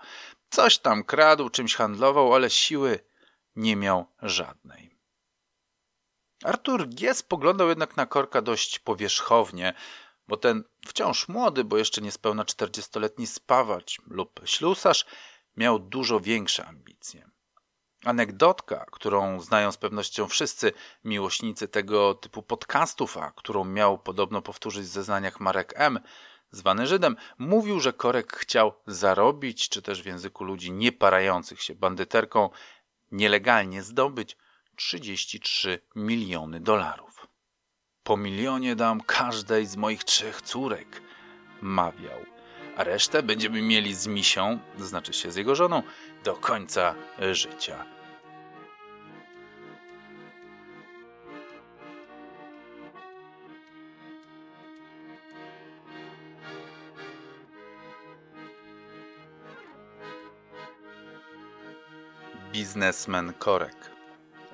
[0.50, 3.00] Coś tam kradł, czymś handlował, ale siły
[3.56, 4.91] nie miał żadnej.
[6.44, 7.14] Artur G.
[7.14, 9.74] spoglądał jednak na Korka dość powierzchownie,
[10.28, 15.06] bo ten wciąż młody, bo jeszcze niespełna czterdziestoletni spawacz lub ślusarz
[15.58, 17.30] miał dużo większe ambicje.
[18.06, 20.74] Anegdotka, którą znają z pewnością wszyscy
[21.04, 26.00] miłośnicy tego typu podcastów, a którą miał podobno powtórzyć w zeznaniach Marek M.,
[26.52, 32.50] zwany Żydem, mówił, że Korek chciał zarobić, czy też w języku ludzi nieparających się bandyterką,
[33.12, 34.38] nielegalnie zdobyć
[34.76, 37.28] 33 miliony dolarów.
[38.04, 41.02] Po milionie dam każdej z moich trzech córek,
[41.62, 42.26] mawiał,
[42.78, 45.84] a resztę będziemy mieli z misią, znaczy się z jego żoną,
[46.24, 46.96] do końca
[47.32, 47.86] życia.
[62.52, 63.91] Biznesmen Korek.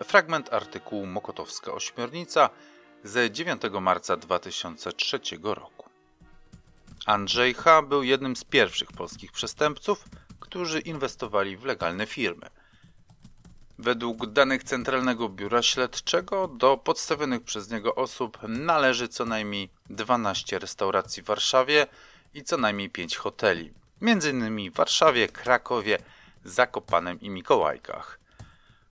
[0.03, 2.49] Fragment artykułu Mokotowska Ośmiornica
[3.03, 5.89] z 9 marca 2003 roku.
[7.05, 7.81] Andrzej H.
[7.81, 10.05] był jednym z pierwszych polskich przestępców,
[10.39, 12.49] którzy inwestowali w legalne firmy.
[13.79, 21.23] Według danych Centralnego Biura Śledczego do podstawionych przez niego osób należy co najmniej 12 restauracji
[21.23, 21.87] w Warszawie
[22.33, 24.71] i co najmniej 5 hoteli, m.in.
[24.71, 25.97] w Warszawie, Krakowie,
[26.43, 28.19] Zakopanem i Mikołajkach.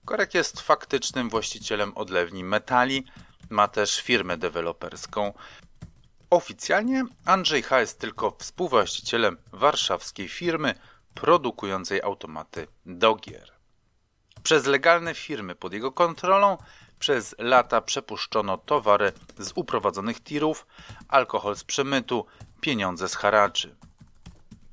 [0.07, 3.05] Korek jest faktycznym właścicielem odlewni metali,
[3.49, 5.33] ma też firmę deweloperską.
[6.29, 7.79] Oficjalnie Andrzej H.
[7.79, 10.75] jest tylko współwłaścicielem warszawskiej firmy
[11.13, 13.51] produkującej automaty do gier.
[14.43, 16.57] Przez legalne firmy pod jego kontrolą
[16.99, 20.67] przez lata przepuszczono towary z uprowadzonych tirów,
[21.07, 22.25] alkohol z przemytu,
[22.61, 23.75] pieniądze z haraczy.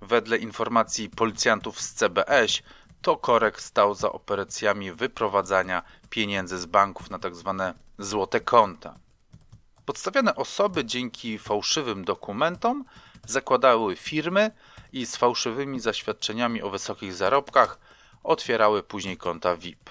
[0.01, 2.63] Wedle informacji policjantów z CBS,
[3.05, 7.55] to Korek stał za operacjami wyprowadzania pieniędzy z banków na tzw.
[7.59, 8.99] Tak złote konta.
[9.87, 12.85] Podstawione osoby dzięki fałszywym dokumentom
[13.27, 14.51] zakładały firmy
[14.93, 17.79] i z fałszywymi zaświadczeniami o wysokich zarobkach
[18.23, 19.91] otwierały później konta VIP.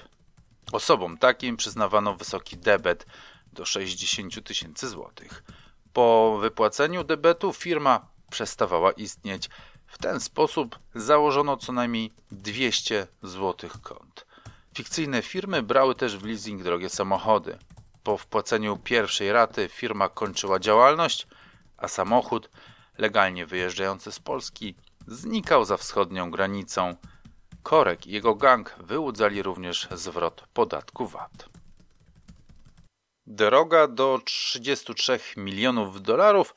[0.71, 3.05] Osobom takim przyznawano wysoki debet
[3.53, 5.43] do 60 tysięcy złotych.
[5.93, 9.49] Po wypłaceniu debetu firma przestawała istnieć,
[9.93, 14.25] w ten sposób założono co najmniej 200 złotych kont.
[14.75, 17.57] Fikcyjne firmy brały też w leasing drogie samochody.
[18.03, 21.27] Po wpłaceniu pierwszej raty firma kończyła działalność,
[21.77, 22.49] a samochód,
[22.97, 24.75] legalnie wyjeżdżający z Polski,
[25.07, 26.95] znikał za wschodnią granicą.
[27.63, 31.49] Korek i jego gang wyłudzali również zwrot podatku VAT.
[33.27, 36.53] Droga do 33 milionów dolarów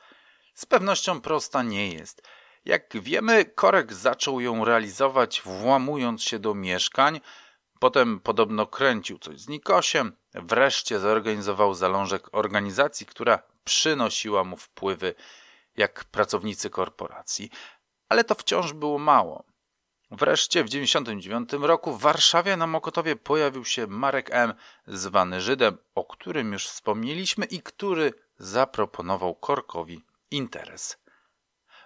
[0.55, 2.23] z pewnością prosta nie jest–
[2.67, 7.21] jak wiemy, Korek zaczął ją realizować włamując się do mieszkań,
[7.81, 15.15] potem podobno kręcił coś z Nikosiem, wreszcie zorganizował zalążek organizacji, która przynosiła mu wpływy
[15.77, 17.51] jak pracownicy korporacji.
[18.09, 19.45] Ale to wciąż było mało.
[20.11, 24.55] Wreszcie w 1999 roku w Warszawie na Mokotowie pojawił się Marek M.,
[24.87, 31.06] zwany Żydem, o którym już wspomnieliśmy i który zaproponował Korkowi interes.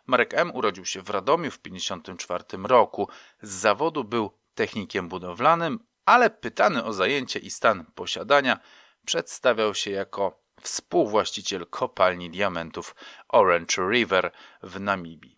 [0.06, 0.50] Marek M.
[0.54, 3.08] urodził się w Radomiu w 1954 roku.
[3.42, 8.60] Z zawodu był technikiem budowlanym, ale pytany o zajęcie i stan posiadania
[9.04, 12.94] przedstawiał się jako współwłaściciel kopalni diamentów
[13.28, 14.32] Orange River
[14.62, 15.36] w Namibii.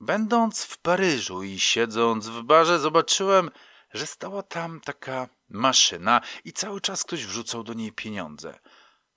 [0.00, 3.50] Będąc w Paryżu i siedząc w barze, zobaczyłem,
[3.94, 8.58] że stała tam taka maszyna i cały czas ktoś wrzucał do niej pieniądze.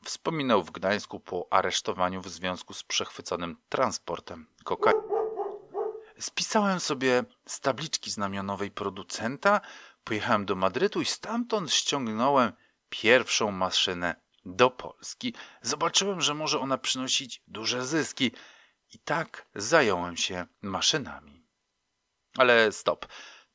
[0.06, 5.02] Wspominał w Gdańsku po aresztowaniu w związku z przechwyconym transportem kokainy.
[6.20, 9.62] Spisałem sobie z tabliczki znamionowej producenta,
[10.04, 12.52] pojechałem do Madrytu i stamtąd ściągnąłem
[12.90, 14.16] pierwszą maszynę
[14.46, 15.34] do Polski.
[15.62, 18.32] Zobaczyłem, że może ona przynosić duże zyski
[18.94, 21.46] i tak zająłem się maszynami.
[22.38, 23.06] Ale stop.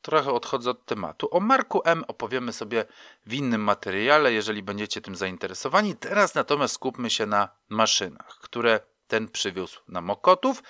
[0.02, 1.28] Trochę odchodzę od tematu.
[1.30, 2.84] O Marku M opowiemy sobie
[3.26, 5.96] w innym materiale, jeżeli będziecie tym zainteresowani.
[5.96, 10.62] Teraz natomiast skupmy się na maszynach, które ten przywiózł na Mokotów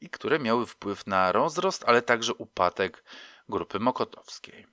[0.00, 3.04] i które miały wpływ na rozrost, ale także upadek
[3.48, 4.66] grupy mokotowskiej.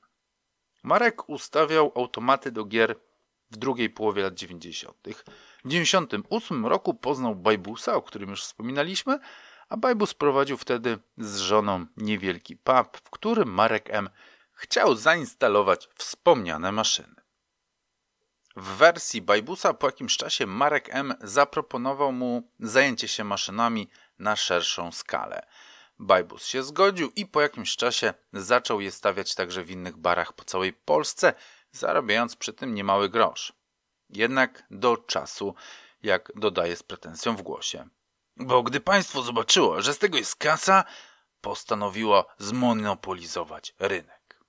[0.83, 2.95] Marek ustawiał automaty do gier
[3.51, 4.97] w drugiej połowie lat 90.
[4.97, 9.19] W 1998 roku poznał Bajbusa, o którym już wspominaliśmy,
[9.69, 14.09] a Bajbus prowadził wtedy z żoną niewielki pub, w którym Marek M.
[14.53, 17.15] chciał zainstalować wspomniane maszyny.
[18.55, 21.13] W wersji Bajbusa po jakimś czasie Marek M.
[21.21, 23.89] zaproponował mu zajęcie się maszynami
[24.19, 25.45] na szerszą skalę.
[25.99, 30.43] Bajbus się zgodził i po jakimś czasie zaczął je stawiać także w innych barach po
[30.43, 31.33] całej Polsce,
[31.71, 33.53] zarabiając przy tym niemały grosz.
[34.09, 35.55] Jednak do czasu,
[36.03, 37.89] jak dodaje z pretensją w głosie.
[38.39, 40.83] Bo gdy państwo zobaczyło, że z tego jest kasa,
[41.41, 44.39] postanowiło zmonopolizować rynek.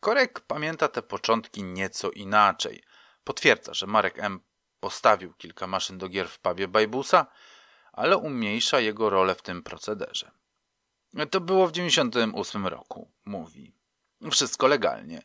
[0.00, 2.82] Korek pamięta te początki nieco inaczej.
[3.24, 4.40] Potwierdza, że Marek M.
[4.80, 7.26] postawił kilka maszyn do gier w pubie Bajbusa,
[7.92, 10.30] ale umniejsza jego rolę w tym procederze.
[11.30, 13.74] To było w 98 roku, mówi.
[14.30, 15.22] Wszystko legalnie.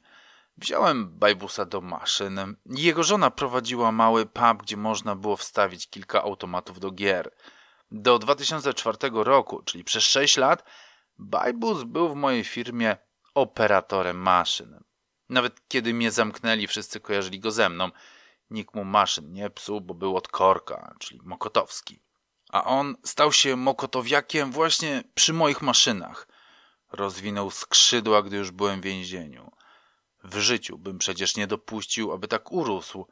[0.58, 2.56] Wziąłem Bajbusa do maszyn.
[2.66, 7.32] Jego żona prowadziła mały pub, gdzie można było wstawić kilka automatów do gier.
[7.92, 10.64] Do 2004 roku, czyli przez 6 lat,
[11.20, 12.98] Bajbus był w mojej firmie
[13.34, 14.84] operatorem maszyn.
[15.30, 17.92] Nawet kiedy mnie zamknęli, wszyscy kojarzyli go ze mną.
[18.50, 22.00] Nikt mu maszyn nie psuł, bo był od korka, czyli Mokotowski.
[22.50, 26.28] A on stał się Mokotowiakiem właśnie przy moich maszynach.
[26.92, 29.52] Rozwinął skrzydła, gdy już byłem w więzieniu.
[30.24, 33.08] W życiu bym przecież nie dopuścił, aby tak urósł.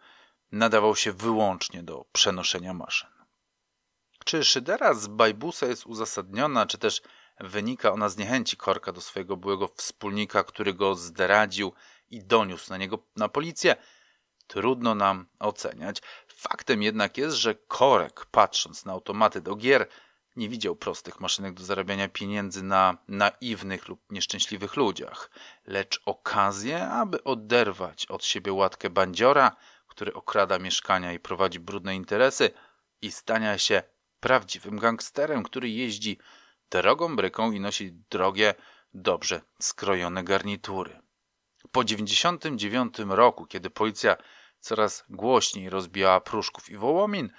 [0.51, 3.18] Nadawał się wyłącznie do przenoszenia maszyn.
[4.29, 7.01] Czy szydera z Bajbusa jest uzasadniona, czy też
[7.39, 11.73] wynika ona z niechęci Korka do swojego byłego wspólnika, który go zdradził
[12.09, 13.75] i doniósł na niego na policję?
[14.47, 16.01] Trudno nam oceniać.
[16.27, 19.87] Faktem jednak jest, że Korek, patrząc na automaty do gier,
[20.35, 25.29] nie widział prostych maszynek do zarabiania pieniędzy na naiwnych lub nieszczęśliwych ludziach,
[25.65, 29.55] lecz okazję, aby oderwać od siebie łatkę bandziora,
[29.87, 32.51] który okrada mieszkania i prowadzi brudne interesy,
[33.01, 33.83] i stania się
[34.19, 36.17] prawdziwym gangsterem, który jeździ
[36.69, 38.53] drogą bryką i nosi drogie,
[38.93, 41.01] dobrze skrojone garnitury.
[41.71, 44.17] Po 99 roku, kiedy policja
[44.59, 47.29] coraz głośniej rozbijała pruszków i wołomin,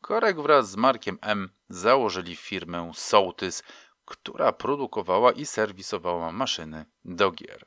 [0.00, 1.50] Korek wraz z Markiem M.
[1.68, 3.62] założyli firmę Sołtys,
[4.04, 7.66] która produkowała i serwisowała maszyny do gier.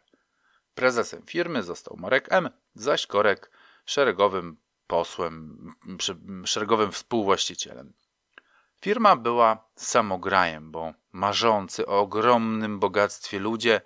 [0.73, 3.51] Prezesem firmy został Marek M., zaś Korek
[3.85, 4.57] szeregowym
[4.87, 5.57] posłem,
[6.45, 7.93] szeregowym współwłaścicielem.
[8.81, 13.81] Firma była samograjem, bo marzący o ogromnym bogactwie ludzie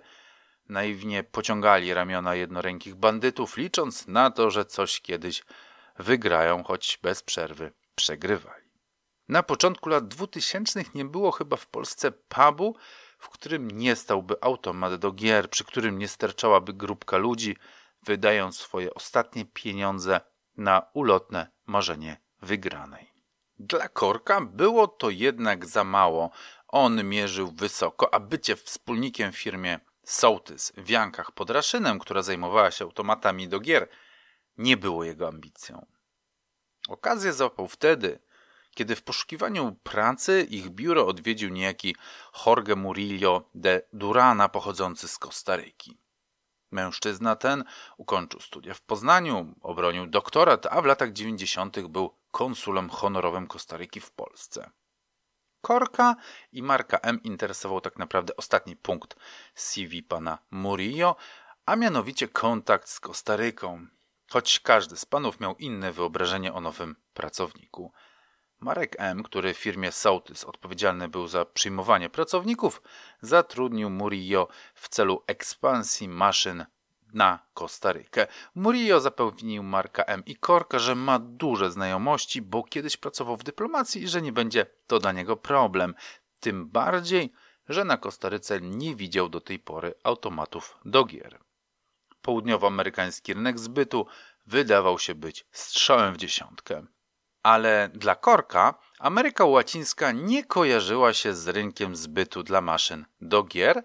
[0.68, 5.42] naiwnie pociągali ramiona jednorękich bandytów, licząc na to, że coś kiedyś
[5.98, 8.64] wygrają, choć bez przerwy przegrywali.
[9.28, 12.76] Na początku lat dwutysięcznych nie było chyba w Polsce pubu,
[13.18, 17.56] w którym nie stałby automat do gier, przy którym nie sterczałaby grupka ludzi,
[18.02, 20.20] wydając swoje ostatnie pieniądze
[20.56, 23.13] na ulotne marzenie wygranej.
[23.58, 26.30] Dla Korka było to jednak za mało.
[26.68, 32.70] On mierzył wysoko, a bycie wspólnikiem w firmie Sołtys w Jankach pod Raszynem, która zajmowała
[32.70, 33.88] się automatami do gier,
[34.58, 35.86] nie było jego ambicją.
[36.88, 38.18] Okazję złapał wtedy,
[38.74, 41.96] kiedy w poszukiwaniu pracy ich biuro odwiedził niejaki
[42.46, 46.03] Jorge Murillo de Durana pochodzący z Kostaryki.
[46.74, 47.64] Mężczyzna ten
[47.96, 51.80] ukończył studia w Poznaniu, obronił doktorat, a w latach 90.
[51.88, 54.70] był konsulem honorowym Kostaryki w Polsce.
[55.60, 56.16] Korka
[56.52, 59.16] i Marka M interesował tak naprawdę ostatni punkt
[59.54, 61.16] CV pana Murillo,
[61.66, 63.86] a mianowicie kontakt z Kostaryką,
[64.30, 67.92] choć każdy z panów miał inne wyobrażenie o nowym pracowniku.
[68.64, 72.82] Marek M., który w firmie Sołtys odpowiedzialny był za przyjmowanie pracowników,
[73.20, 76.66] zatrudnił Murillo w celu ekspansji maszyn
[77.12, 78.26] na Kostarykę.
[78.54, 80.22] Murillo zapewnił Marka M.
[80.26, 84.66] i Korka, że ma duże znajomości, bo kiedyś pracował w dyplomacji i że nie będzie
[84.86, 85.94] to dla niego problem.
[86.40, 87.32] Tym bardziej,
[87.68, 91.38] że na Kostaryce nie widział do tej pory automatów do gier.
[92.22, 94.06] Południowoamerykański rynek zbytu
[94.46, 96.86] wydawał się być strzałem w dziesiątkę.
[97.44, 103.82] Ale dla Korka Ameryka Łacińska nie kojarzyła się z rynkiem zbytu dla maszyn do gier,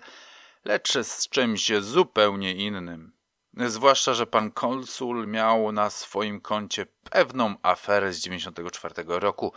[0.66, 3.12] lecz z czymś zupełnie innym.
[3.58, 9.54] Zwłaszcza, że pan konsul miał na swoim koncie pewną aferę z 94 roku.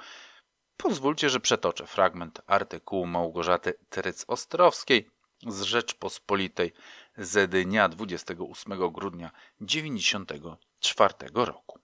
[0.76, 5.04] Pozwólcie, że przetoczę fragment artykułu Małgorzaty Tryc-Ostrowskiej
[5.46, 6.72] z Rzeczpospolitej
[7.16, 9.30] z dnia 28 grudnia
[9.60, 11.81] 94 roku.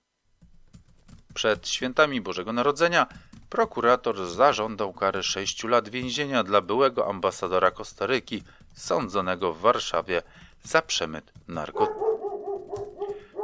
[1.39, 3.07] Przed świętami Bożego Narodzenia
[3.51, 8.43] prokurator zażądał kary 6 lat więzienia dla byłego ambasadora Kostaryki
[8.75, 10.23] sądzonego w Warszawie
[10.63, 12.03] za przemyt narkotyków.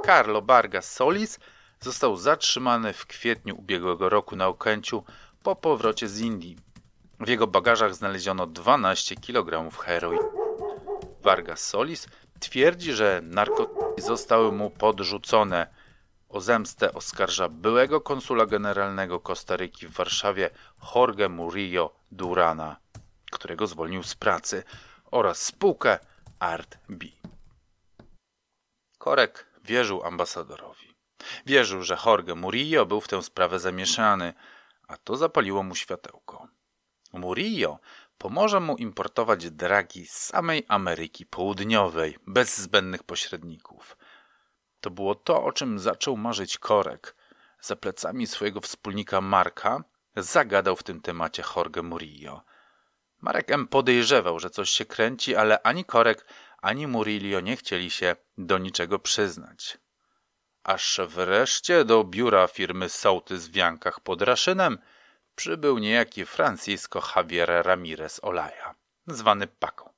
[0.07, 1.38] Carlo Vargas Solis
[1.80, 5.05] został zatrzymany w kwietniu ubiegłego roku na Okęciu
[5.42, 6.57] po powrocie z Indii.
[7.20, 10.22] W jego bagażach znaleziono 12 kg heroin.
[11.22, 12.09] Vargas Solis
[12.40, 15.84] twierdzi, że narkotyki zostały mu podrzucone.
[16.35, 20.51] O zemstę oskarża byłego konsula generalnego Kostaryki w Warszawie
[20.95, 22.76] Jorge Murillo Durana,
[23.32, 24.62] którego zwolnił z pracy,
[25.11, 25.99] oraz spółkę
[26.39, 27.07] Art B.
[28.99, 30.95] Korek wierzył ambasadorowi.
[31.47, 34.35] Wierzył, że Jorge Murillo był w tę sprawę zamieszany,
[34.89, 36.49] a to zapaliło mu światełko.
[37.12, 37.78] Murillo
[38.18, 43.97] pomoże mu importować dragi z samej Ameryki Południowej, bez zbędnych pośredników.
[44.85, 47.16] To było to, o czym zaczął marzyć Korek.
[47.61, 49.85] Za plecami swojego wspólnika Marka
[50.16, 52.43] zagadał w tym temacie Jorge Murillo.
[53.20, 53.68] Marek M.
[53.68, 56.26] podejrzewał, że coś się kręci, ale ani Korek,
[56.62, 59.78] ani Murillo nie chcieli się do niczego przyznać.
[60.64, 64.78] Aż wreszcie do biura firmy Sołtys w Jankach pod Raszynem
[65.35, 68.74] przybył niejaki Francisco Javier Ramirez Olaya,
[69.07, 69.91] zwany Paco.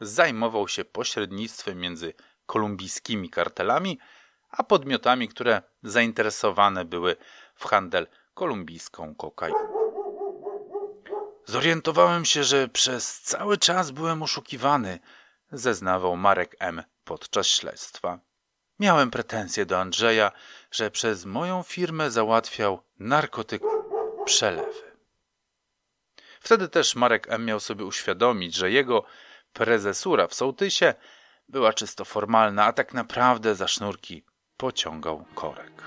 [0.00, 2.14] Zajmował się pośrednictwem między
[2.46, 3.98] kolumbijskimi kartelami,
[4.52, 7.16] a podmiotami, które zainteresowane były
[7.54, 9.82] w handel kolumbijską kokainą.
[11.44, 14.98] Zorientowałem się, że przez cały czas byłem oszukiwany,
[15.52, 16.82] zeznawał Marek M.
[17.04, 18.18] podczas śledztwa.
[18.78, 20.32] Miałem pretensje do Andrzeja,
[20.70, 23.62] że przez moją firmę załatwiał narkotyk
[24.24, 24.92] przelewy.
[26.40, 27.44] Wtedy też Marek M.
[27.44, 29.04] miał sobie uświadomić, że jego
[29.52, 30.94] prezesura w sołtysie
[31.48, 34.24] była czysto formalna, a tak naprawdę za sznurki
[34.56, 35.82] pociągał korek.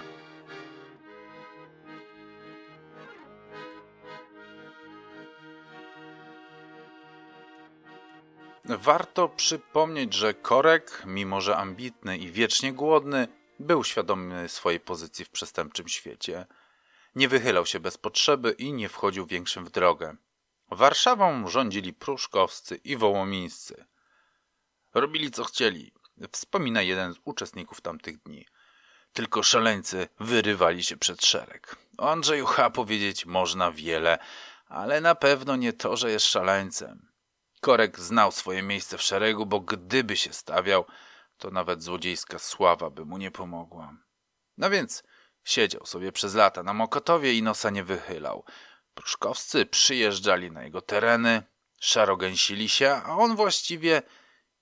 [8.69, 13.27] Warto przypomnieć, że Korek, mimo że ambitny i wiecznie głodny,
[13.59, 16.45] był świadomy swojej pozycji w przestępczym świecie.
[17.15, 20.15] Nie wychylał się bez potrzeby i nie wchodził większym w drogę.
[20.71, 23.85] Warszawą rządzili pruszkowscy i wołomińscy.
[24.93, 25.93] Robili co chcieli,
[26.31, 28.45] wspomina jeden z uczestników tamtych dni.
[29.15, 31.75] Tylko szaleńcy wyrywali się przed szereg.
[31.97, 32.69] O Andrzeju H.
[32.69, 34.17] powiedzieć można wiele,
[34.67, 37.11] ale na pewno nie to, że jest szaleńcem.
[37.61, 40.85] Korek znał swoje miejsce w szeregu, bo gdyby się stawiał,
[41.37, 43.97] to nawet złodziejska sława by mu nie pomogła.
[44.57, 45.03] No więc
[45.43, 48.45] siedział sobie przez lata na Mokotowie i nosa nie wychylał.
[48.93, 51.43] Pruszkowscy przyjeżdżali na jego tereny,
[51.79, 54.01] szarogęsili się, a on właściwie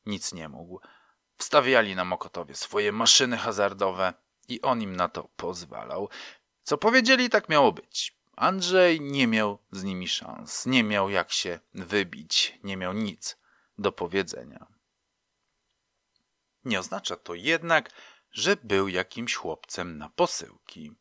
[0.05, 0.79] nic nie mógł.
[1.37, 6.09] Wstawiali na Mokotowie swoje maszyny hazardowe i on im na to pozwalał.
[6.63, 8.17] Co powiedzieli, tak miało być.
[8.35, 13.37] Andrzej nie miał z nimi szans, nie miał jak się wybić, nie miał nic
[13.77, 14.67] do powiedzenia.
[16.65, 17.89] Nie oznacza to jednak,
[18.31, 20.91] że był jakimś chłopcem na posyłki.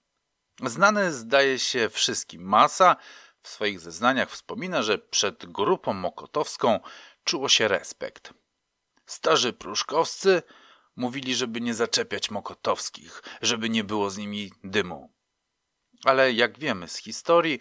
[0.63, 2.97] Znany zdaje się wszystkim Masa
[3.43, 6.81] w swoich zeznaniach wspomina, że przed grupą mokotowską
[7.25, 8.35] czuło się respekt.
[9.07, 10.43] Starzy pruszkowscy
[10.97, 15.13] mówili, żeby nie zaczepiać mokotowskich, żeby nie było z nimi dymu.
[16.05, 17.61] Ale jak wiemy z historii,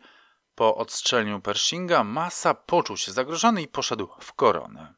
[0.55, 4.93] po odstrzeleniu Pershinga Masa poczuł się zagrożony i poszedł w koronę.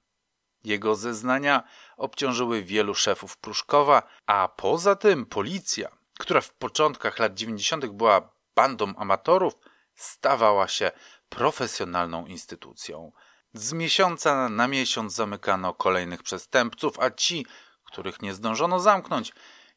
[0.63, 1.63] Jego zeznania
[1.97, 7.85] obciążyły wielu szefów Pruszkowa, a poza tym policja, która w początkach lat 90.
[7.85, 9.53] była bandą amatorów,
[9.95, 10.91] stawała się
[11.29, 13.11] profesjonalną instytucją.
[13.53, 17.45] Z miesiąca na miesiąc zamykano kolejnych przestępców, a ci,
[17.93, 19.33] których nie zdążono zamknąć,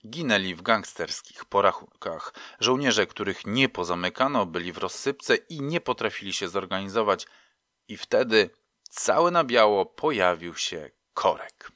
[0.07, 2.35] ginęli w gangsterskich porachunkach.
[2.61, 7.27] Żołnierze, których nie pozamykano, byli w rozsypce i nie potrafili się zorganizować.
[7.89, 8.51] I wtedy
[8.91, 11.73] cały na biało pojawił się korek.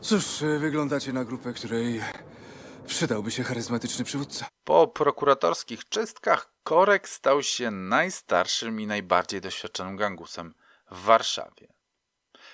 [0.00, 0.24] Cóż,
[0.58, 2.02] wyglądacie na grupę, której
[2.86, 4.48] przydałby się charyzmatyczny przywódca.
[4.64, 10.54] Po prokuratorskich czystkach korek stał się najstarszym i najbardziej doświadczonym gangusem
[10.90, 11.68] w Warszawie.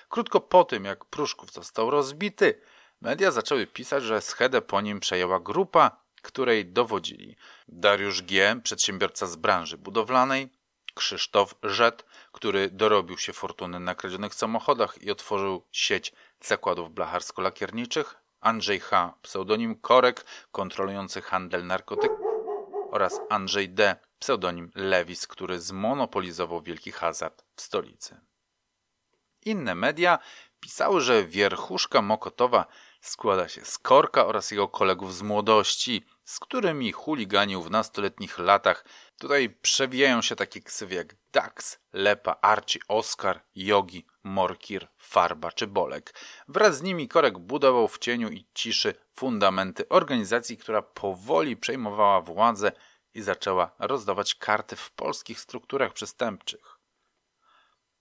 [0.09, 2.61] Krótko po tym, jak Pruszków został rozbity,
[3.01, 7.35] Media zaczęły pisać, że schedę po nim przejęła grupa, której dowodzili
[7.67, 10.49] Dariusz G., przedsiębiorca z branży budowlanej,
[10.93, 18.79] Krzysztof Rzet, który dorobił się fortuny na kradzionych samochodach i otworzył sieć zakładów blacharsko-lakierniczych, Andrzej
[18.79, 22.19] H., pseudonim Korek, kontrolujący handel narkotyków
[22.91, 28.19] oraz Andrzej D., pseudonim Lewis, który zmonopolizował wielki hazard w stolicy.
[29.45, 30.19] Inne media
[30.65, 32.65] pisały, że wierchuszka Mokotowa
[33.01, 38.85] składa się z Korka oraz jego kolegów z młodości, z którymi chuliganił w nastoletnich latach.
[39.19, 46.13] Tutaj przewijają się takie ksywy jak Dax, Lepa, Arci, Oskar, Jogi, Morkir, Farba czy Bolek.
[46.47, 52.71] Wraz z nimi Korek budował w cieniu i ciszy fundamenty organizacji, która powoli przejmowała władzę
[53.13, 56.74] i zaczęła rozdawać karty w polskich strukturach przestępczych.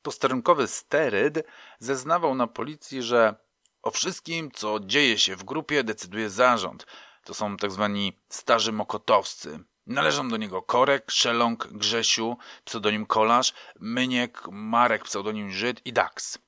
[0.05, 1.47] Posterunkowy Steryd
[1.79, 3.35] zeznawał na policji, że
[3.83, 6.87] o wszystkim, co dzieje się w grupie, decyduje zarząd.
[7.25, 9.65] To są tak zwani starzy mokotowscy.
[9.87, 16.39] Należą do niego Korek, Szeląg, Grzesiu, pseudonim Kolarz, Myniek, Marek, pseudonim Żyd i Dax.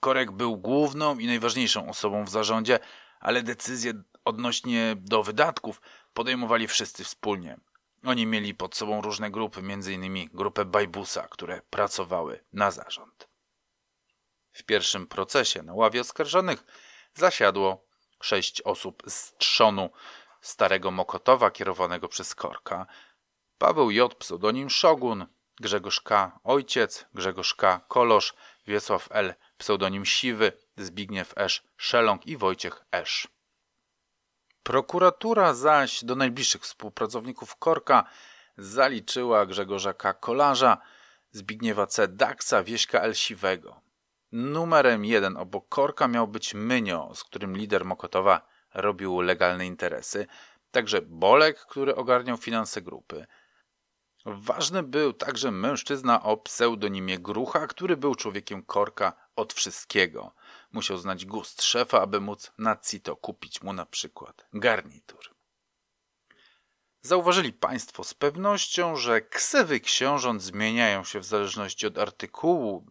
[0.00, 2.78] Korek był główną i najważniejszą osobą w zarządzie,
[3.20, 3.92] ale decyzje
[4.24, 5.80] odnośnie do wydatków
[6.14, 7.60] podejmowali wszyscy wspólnie.
[8.04, 10.28] Oni mieli pod sobą różne grupy, m.in.
[10.34, 13.28] grupę Bajbusa, które pracowały na zarząd.
[14.52, 16.64] W pierwszym procesie na ławie oskarżonych
[17.14, 17.86] zasiadło
[18.22, 19.90] sześć osób z trzonu
[20.40, 22.86] starego Mokotowa kierowanego przez Korka.
[23.58, 24.14] Paweł J.
[24.14, 25.26] pseudonim Szogun,
[25.60, 26.40] Grzegorz K.
[26.44, 27.80] Ojciec, Grzegorz K.
[27.88, 28.34] Kolosz,
[28.66, 29.34] Wiesław L.
[29.58, 33.28] pseudonim Siwy, Zbigniew Esz Szelong i Wojciech Esz.
[34.62, 38.04] Prokuratura zaś do najbliższych współpracowników Korka
[38.58, 40.12] zaliczyła Grzegorza K.
[40.14, 40.78] Kolarza,
[41.30, 42.08] Zbigniewa C.
[42.08, 43.14] Daksa, Wieśka L.
[43.14, 43.80] Siwego.
[44.32, 48.40] Numerem jeden obok Korka miał być Mynio, z którym lider Mokotowa
[48.74, 50.26] robił legalne interesy,
[50.70, 53.26] także Bolek, który ogarniał finanse grupy.
[54.26, 60.32] Ważny był także mężczyzna o pseudonimie Grucha, który był człowiekiem Korka od wszystkiego.
[60.72, 65.34] Musiał znać gust szefa, aby móc na Cito kupić mu na przykład garnitur.
[67.02, 72.86] Zauważyli Państwo z pewnością, że ksewy książąt zmieniają się w zależności od artykułu,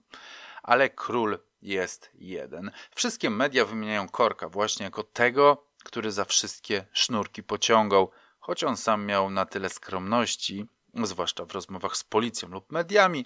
[0.63, 2.71] ale król jest jeden.
[2.95, 9.05] Wszystkie media wymieniają Korka właśnie jako tego, który za wszystkie sznurki pociągał, choć on sam
[9.05, 10.65] miał na tyle skromności,
[11.03, 13.25] zwłaszcza w rozmowach z policją lub mediami,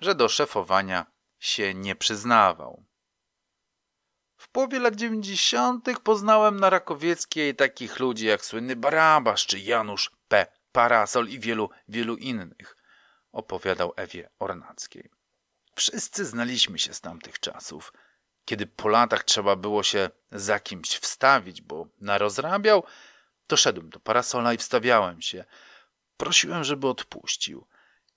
[0.00, 1.06] że do szefowania
[1.38, 2.84] się nie przyznawał.
[4.38, 10.46] W połowie lat dziewięćdziesiątych poznałem na Rakowieckiej takich ludzi jak słynny Barabasz czy Janusz P.
[10.72, 12.76] Parasol i wielu, wielu innych,
[13.32, 15.10] opowiadał Ewie Ornackiej.
[15.74, 17.92] Wszyscy znaliśmy się z tamtych czasów.
[18.44, 22.84] Kiedy po latach trzeba było się za kimś wstawić, bo narozrabiał,
[23.46, 25.44] to szedłem do parasola i wstawiałem się.
[26.16, 27.66] Prosiłem, żeby odpuścił.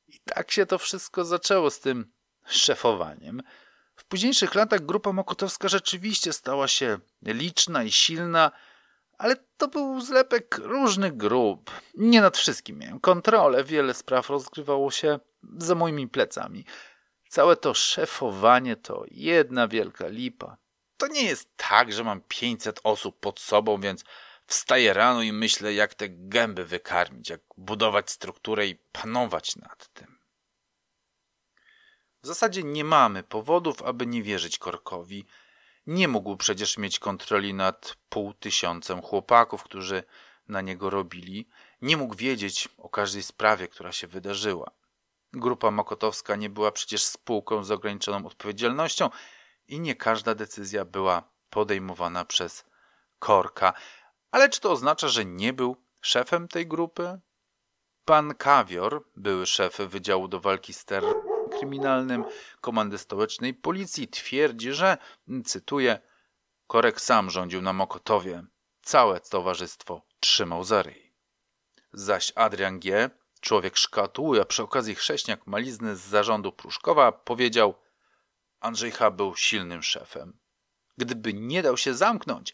[0.07, 2.11] I tak się to wszystko zaczęło z tym
[2.45, 3.41] szefowaniem.
[4.01, 8.51] W późniejszych latach grupa mokotowska rzeczywiście stała się liczna i silna,
[9.17, 11.71] ale to był zlepek różnych grup.
[11.93, 15.19] Nie nad wszystkim miałem kontrolę, wiele spraw rozgrywało się
[15.57, 16.65] za moimi plecami.
[17.29, 20.57] Całe to szefowanie to jedna wielka lipa.
[20.97, 24.03] To nie jest tak, że mam 500 osób pod sobą, więc
[24.47, 30.20] wstaję rano i myślę, jak te gęby wykarmić, jak budować strukturę i panować nad tym.
[32.24, 35.26] W zasadzie nie mamy powodów, aby nie wierzyć Korkowi.
[35.88, 40.03] Nie mógł przecież mieć kontroli nad pół tysiącem chłopaków, którzy
[40.47, 41.47] na niego robili.
[41.82, 44.72] Nie mógł wiedzieć o każdej sprawie, która się wydarzyła.
[45.34, 49.09] Grupa Mokotowska nie była przecież spółką z ograniczoną odpowiedzialnością
[49.67, 52.65] i nie każda decyzja była podejmowana przez
[53.19, 53.74] Korka.
[54.32, 57.19] Ale czy to oznacza, że nie był szefem tej grupy?
[58.05, 62.23] Pan Kawior, były szef Wydziału do Walki z Terrorem Kryminalnym
[62.61, 64.97] Komendy Stołecznej Policji, twierdzi, że,
[65.45, 65.99] cytuję,
[66.67, 68.43] Korek sam rządził na Mokotowie.
[68.81, 71.13] Całe towarzystwo trzymał za ryj.
[71.93, 73.09] Zaś Adrian G.,
[73.41, 77.75] człowiek szkatuły, a przy okazji chrześniak malizny z zarządu Pruszkowa, powiedział
[78.59, 79.11] Andrzej H.
[79.11, 80.39] był silnym szefem.
[80.97, 82.53] Gdyby nie dał się zamknąć,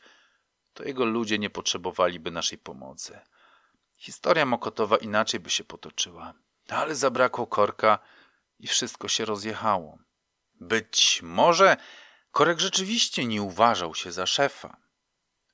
[0.73, 3.19] to jego ludzie nie potrzebowaliby naszej pomocy.
[3.97, 6.33] Historia Mokotowa inaczej by się potoczyła,
[6.67, 7.99] ale zabrakło korka
[8.59, 9.97] i wszystko się rozjechało.
[10.59, 11.77] Być może
[12.31, 14.77] Korek rzeczywiście nie uważał się za szefa.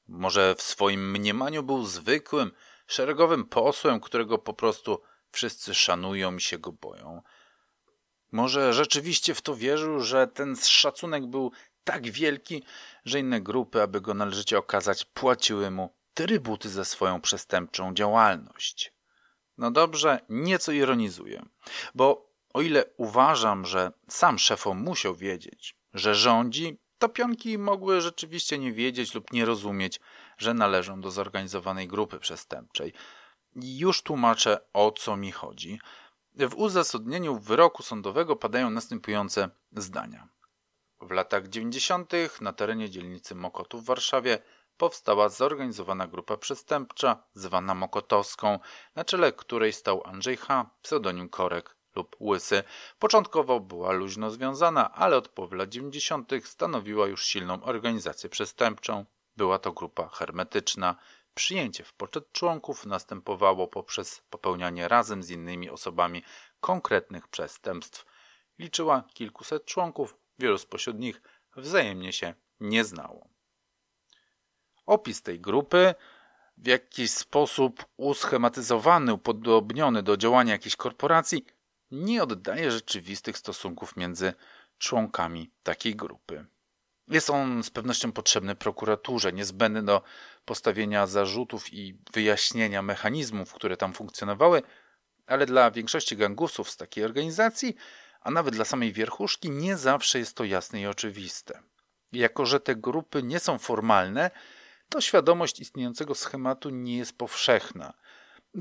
[0.07, 2.51] Może w swoim mniemaniu był zwykłym,
[2.87, 5.01] szeregowym posłem, którego po prostu
[5.31, 7.21] wszyscy szanują i się go boją.
[8.31, 11.51] Może rzeczywiście w to wierzył, że ten szacunek był
[11.83, 12.63] tak wielki,
[13.05, 18.93] że inne grupy, aby go należycie okazać, płaciły mu trybuty za swoją przestępczą działalność.
[19.57, 21.45] No dobrze, nieco ironizuję,
[21.95, 28.57] bo o ile uważam, że sam szefom musiał wiedzieć, że rządzi, to pionki mogły rzeczywiście
[28.57, 29.99] nie wiedzieć lub nie rozumieć,
[30.37, 32.93] że należą do zorganizowanej grupy przestępczej.
[33.55, 35.79] Już tłumaczę, o co mi chodzi.
[36.35, 40.27] W uzasadnieniu wyroku sądowego padają następujące zdania.
[41.01, 42.13] W latach 90.
[42.41, 44.39] na terenie dzielnicy Mokotów w Warszawie
[44.77, 48.59] powstała zorganizowana grupa przestępcza zwana Mokotowską,
[48.95, 52.63] na czele której stał Andrzej H., pseudonim Korek lub Łysy.
[52.99, 56.31] Początkowo była luźno związana, ale od połowy lat 90.
[56.43, 59.05] stanowiła już silną organizację przestępczą.
[59.37, 60.95] Była to grupa hermetyczna.
[61.35, 66.23] Przyjęcie w poczet członków następowało poprzez popełnianie razem z innymi osobami
[66.59, 68.05] konkretnych przestępstw.
[68.59, 71.21] Liczyła kilkuset członków, wielu spośród nich
[71.55, 73.27] wzajemnie się nie znało.
[74.85, 75.95] Opis tej grupy
[76.57, 81.45] w jakiś sposób uschematyzowany, upodobniony do działania jakiejś korporacji,
[81.93, 84.33] nie oddaje rzeczywistych stosunków między
[84.77, 86.45] członkami takiej grupy.
[87.07, 90.01] Jest on z pewnością potrzebny prokuraturze, niezbędny do
[90.45, 94.61] postawienia zarzutów i wyjaśnienia mechanizmów, które tam funkcjonowały,
[95.27, 97.75] ale dla większości gangusów z takiej organizacji,
[98.21, 101.59] a nawet dla samej wierchuszki, nie zawsze jest to jasne i oczywiste.
[102.11, 104.31] Jako, że te grupy nie są formalne,
[104.89, 107.93] to świadomość istniejącego schematu nie jest powszechna.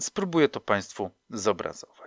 [0.01, 2.02] Spróbuję to Państwu zobrazować.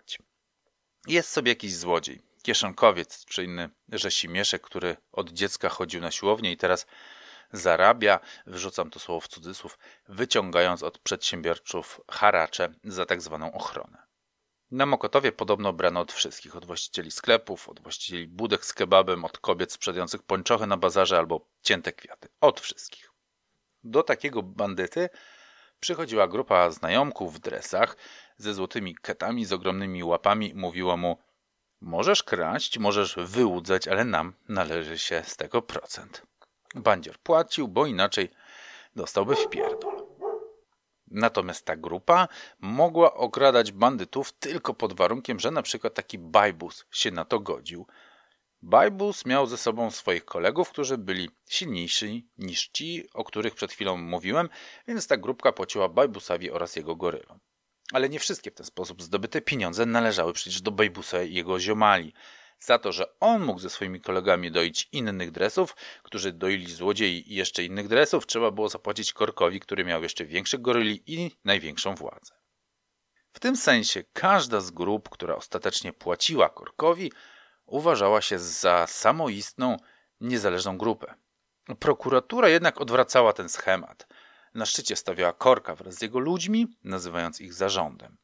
[1.08, 6.58] Jest sobie jakiś złodziej, kieszonkowiec czy inny rzesimieszek, który od dziecka chodził na siłownię i
[6.58, 6.86] teraz
[7.52, 13.98] zarabia, wrzucam to słowo w cudzysłów, wyciągając od przedsiębiorców haracze za tak zwaną ochronę.
[14.72, 19.38] Na Mokotowie podobno brano od wszystkich, od właścicieli sklepów, od właścicieli budek z kebabem, od
[19.38, 22.28] kobiet sprzedających pończochy na bazarze albo cięte kwiaty.
[22.42, 23.12] Od wszystkich.
[23.84, 25.10] Do takiego bandyty
[25.80, 27.98] przychodziła grupa znajomków w dresach
[28.38, 30.54] ze złotymi ketami, z ogromnymi łapami.
[30.56, 31.18] Mówiło mu,
[31.82, 36.22] możesz kraść, możesz wyłudzać, ale nam należy się z tego procent.
[36.76, 38.32] Bandzior płacił, bo inaczej
[38.96, 40.06] dostałby w pierdol.
[41.08, 42.28] Natomiast ta grupa
[42.60, 47.88] mogła okradać bandytów tylko pod warunkiem, że na przykład taki bajbus się na to godził.
[48.68, 53.98] Bajbus miał ze sobą swoich kolegów, którzy byli silniejsi niż ci, o których przed chwilą
[53.98, 54.50] mówiłem,
[54.88, 57.40] więc ta grupka płaciła Bajbusowi oraz jego gorylom.
[57.94, 62.14] Ale nie wszystkie w ten sposób zdobyte pieniądze należały przecież do Bajbusa i jego ziomali
[62.60, 67.36] za to, że on mógł ze swoimi kolegami doić innych dresów, którzy doili złodziei i
[67.36, 72.34] jeszcze innych dresów, trzeba było zapłacić Korkowi, który miał jeszcze większych goryli i największą władzę.
[73.34, 77.12] W tym sensie każda z grup, która ostatecznie płaciła Korkowi,
[77.66, 79.78] uważała się za samoistną,
[80.22, 81.14] niezależną grupę.
[81.80, 84.08] Prokuratura jednak odwracała ten schemat.
[84.54, 88.18] Na szczycie stawiała Korka wraz z jego ludźmi, nazywając ich zarządem.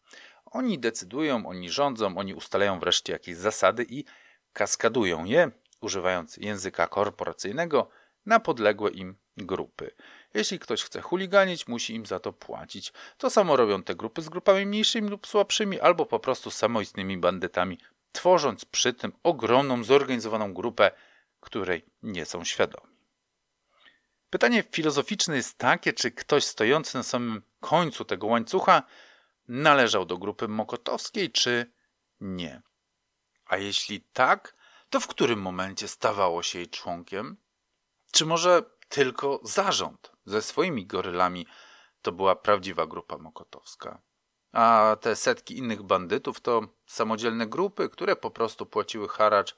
[0.46, 4.06] Oni decydują, oni rządzą, oni ustalają wreszcie jakieś zasady i
[4.54, 7.90] kaskadują je, używając języka korporacyjnego,
[8.26, 9.92] na podległe im grupy.
[10.34, 12.94] Jeśli ktoś chce chuliganić, musi im za to płacić.
[13.18, 17.78] To samo robią te grupy z grupami mniejszymi lub słabszymi, albo po prostu samoistnymi bandytami,
[18.12, 20.92] tworząc przy tym ogromną, zorganizowaną grupę,
[21.40, 22.92] której nie są świadomi.
[24.30, 28.84] Pytanie filozoficzne jest takie, czy ktoś stojący na samym końcu tego łańcucha
[29.48, 31.72] należał do grupy mokotowskiej, czy
[32.20, 32.62] nie.
[33.46, 34.56] A jeśli tak,
[34.90, 37.38] to w którym momencie stawało się jej członkiem?
[38.12, 41.48] Czy może tylko zarząd ze swoimi gorylami
[42.02, 44.02] to była prawdziwa grupa mokotowska?
[44.52, 49.58] A te setki innych bandytów to samodzielne grupy, które po prostu płaciły haracz,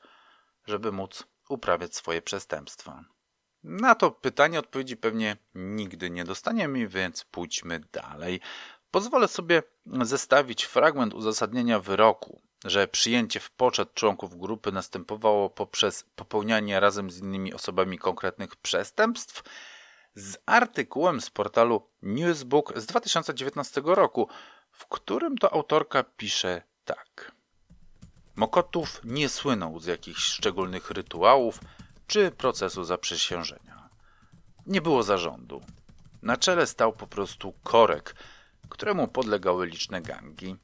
[0.67, 3.03] żeby móc uprawiać swoje przestępstwa.
[3.63, 8.41] Na to pytanie odpowiedzi pewnie nigdy nie dostaniemy, więc pójdźmy dalej.
[8.91, 16.79] Pozwolę sobie zestawić fragment uzasadnienia wyroku, że przyjęcie w poczet członków grupy następowało poprzez popełnianie
[16.79, 19.43] razem z innymi osobami konkretnych przestępstw
[20.15, 24.29] z artykułem z portalu Newsbook z 2019 roku,
[24.73, 27.31] w którym to autorka pisze tak.
[28.35, 31.59] Mokotów nie słynął z jakichś szczególnych rytuałów
[32.07, 33.89] czy procesu zaprzysiężenia.
[34.65, 35.61] Nie było zarządu.
[36.21, 38.15] Na czele stał po prostu korek,
[38.69, 40.55] któremu podlegały liczne gangi.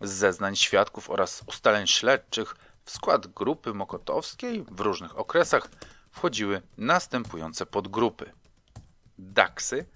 [0.00, 5.68] Z zeznań świadków oraz ustaleń śledczych w skład grupy mokotowskiej w różnych okresach
[6.10, 8.32] wchodziły następujące podgrupy.
[9.18, 9.86] Daksy,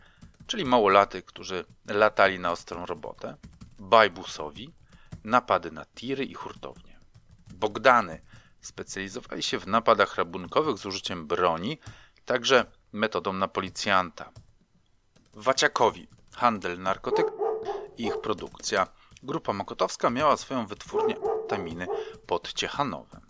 [0.47, 3.37] czyli małolaty, którzy latali na ostrą robotę,
[3.79, 4.75] bajbusowi,
[5.25, 6.99] napady na tiry i hurtownie.
[7.55, 8.21] Bogdany
[8.61, 11.79] specjalizowali się w napadach rabunkowych z użyciem broni,
[12.25, 14.31] także metodą na policjanta.
[15.33, 17.41] Waciakowi handel narkotyków
[17.99, 18.87] ich produkcja.
[19.23, 21.17] Grupa Mokotowska miała swoją wytwórnię
[21.49, 21.87] taminy
[22.27, 23.21] pod Ciechanowem.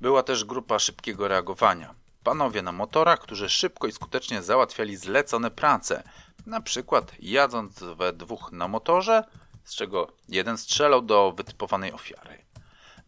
[0.00, 1.94] Była też grupa szybkiego reagowania.
[2.24, 6.02] Panowie na motorach, którzy szybko i skutecznie załatwiali zlecone prace,
[6.46, 9.24] na przykład jadąc we dwóch na motorze,
[9.64, 12.44] z czego jeden strzelał do wytypowanej ofiary.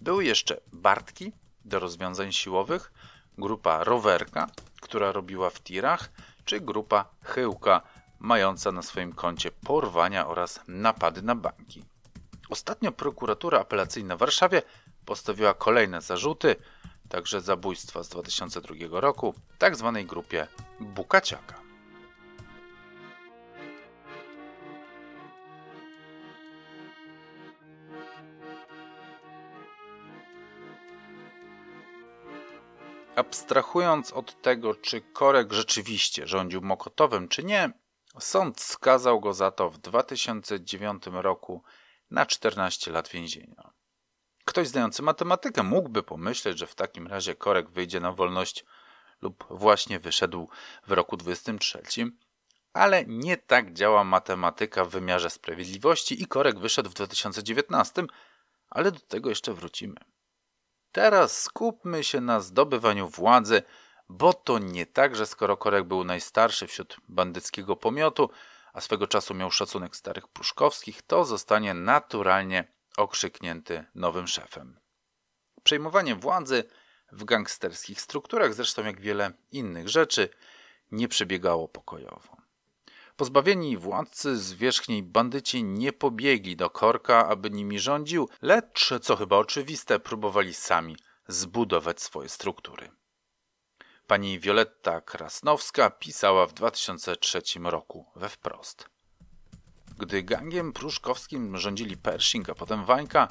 [0.00, 1.32] Były jeszcze Bartki
[1.64, 2.92] do rozwiązań siłowych,
[3.38, 4.46] grupa Rowerka,
[4.80, 6.10] która robiła w tirach,
[6.44, 7.80] czy grupa Chyłka,
[8.18, 11.84] mająca na swoim koncie porwania oraz napady na banki.
[12.50, 14.62] Ostatnio prokuratura apelacyjna w Warszawie
[15.04, 16.56] postawiła kolejne zarzuty,
[17.08, 20.46] także zabójstwa z 2002 roku, tak zwanej grupie
[20.80, 21.63] Bukaciaka.
[33.16, 37.72] Abstrahując od tego, czy Korek rzeczywiście rządził Mokotowem, czy nie,
[38.18, 41.62] Sąd skazał go za to w 2009 roku
[42.10, 43.70] na 14 lat więzienia.
[44.44, 48.64] Ktoś znający matematykę mógłby pomyśleć, że w takim razie Korek wyjdzie na wolność
[49.22, 50.48] lub właśnie wyszedł
[50.86, 51.82] w roku 23,
[52.72, 58.02] ale nie tak działa matematyka w wymiarze sprawiedliwości i Korek wyszedł w 2019,
[58.70, 59.96] ale do tego jeszcze wrócimy.
[60.94, 63.62] Teraz skupmy się na zdobywaniu władzy
[64.08, 68.30] bo to nie tak, że skoro Korek był najstarszy wśród bandyckiego pomiotu,
[68.72, 74.80] a swego czasu miał szacunek starych pruszkowskich, to zostanie naturalnie okrzyknięty nowym szefem.
[75.62, 76.64] Przejmowanie władzy
[77.12, 80.28] w gangsterskich strukturach, zresztą jak wiele innych rzeczy,
[80.92, 82.43] nie przebiegało pokojowo.
[83.16, 90.00] Pozbawieni władcy zwierzchniej bandyci nie pobiegli do korka, aby nimi rządził, lecz, co chyba oczywiste,
[90.00, 90.96] próbowali sami
[91.28, 92.90] zbudować swoje struktury.
[94.06, 98.88] Pani Wioletta Krasnowska pisała w 2003 roku we wprost.
[99.98, 103.28] Gdy gangiem pruszkowskim rządzili Pershing, a potem Wańka,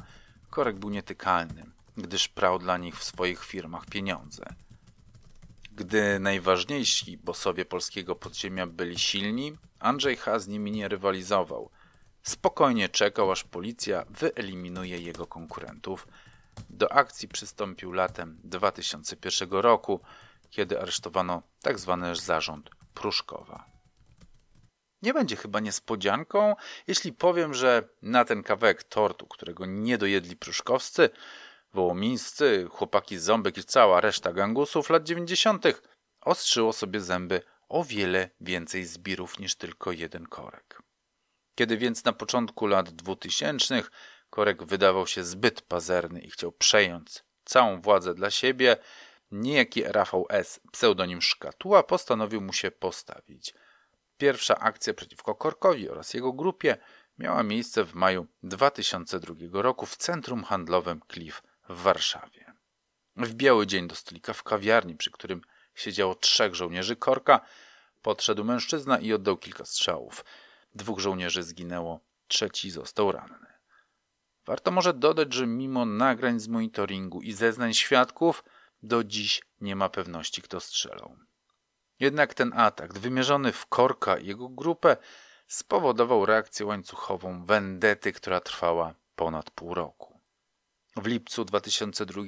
[0.49, 1.65] Korek był nietykalny,
[1.97, 4.45] gdyż prał dla nich w swoich firmach pieniądze.
[5.75, 10.39] Gdy najważniejsi bosowie polskiego podziemia byli silni, Andrzej H.
[10.39, 11.69] z nimi nie rywalizował.
[12.23, 16.07] Spokojnie czekał, aż policja wyeliminuje jego konkurentów.
[16.69, 19.99] Do akcji przystąpił latem 2001 roku,
[20.49, 21.99] kiedy aresztowano tzw.
[22.01, 23.65] Tak zarząd Pruszkowa.
[25.01, 26.55] Nie będzie chyba niespodzianką,
[26.87, 31.09] jeśli powiem, że na ten kawałek tortu, którego nie dojedli pruszkowscy,
[31.73, 35.65] wołomińscy, chłopaki z ząbek i cała reszta gangusów lat 90.
[36.21, 40.81] ostrzyło sobie zęby o wiele więcej zbirów niż tylko jeden korek.
[41.55, 43.83] Kiedy więc na początku lat 2000
[44.29, 48.77] korek wydawał się zbyt pazerny i chciał przejąć całą władzę dla siebie,
[49.31, 53.53] niejaki Rafał S., pseudonim Szkatuła, postanowił mu się postawić.
[54.17, 56.77] Pierwsza akcja przeciwko Korkowi oraz jego grupie
[57.17, 61.41] miała miejsce w maju 2002 roku w centrum handlowym Cliff
[61.73, 62.53] w Warszawie.
[63.15, 65.41] W biały dzień do stolika w kawiarni, przy którym
[65.75, 67.41] siedziało trzech żołnierzy Korka,
[68.01, 70.25] podszedł mężczyzna i oddał kilka strzałów.
[70.75, 73.53] Dwóch żołnierzy zginęło, trzeci został ranny.
[74.45, 78.43] Warto może dodać, że mimo nagrań z monitoringu i zeznań świadków,
[78.83, 81.15] do dziś nie ma pewności, kto strzelał.
[81.99, 84.97] Jednak ten atak, wymierzony w Korka i jego grupę,
[85.47, 90.12] spowodował reakcję łańcuchową wendety, która trwała ponad pół roku.
[90.95, 92.21] W lipcu 2002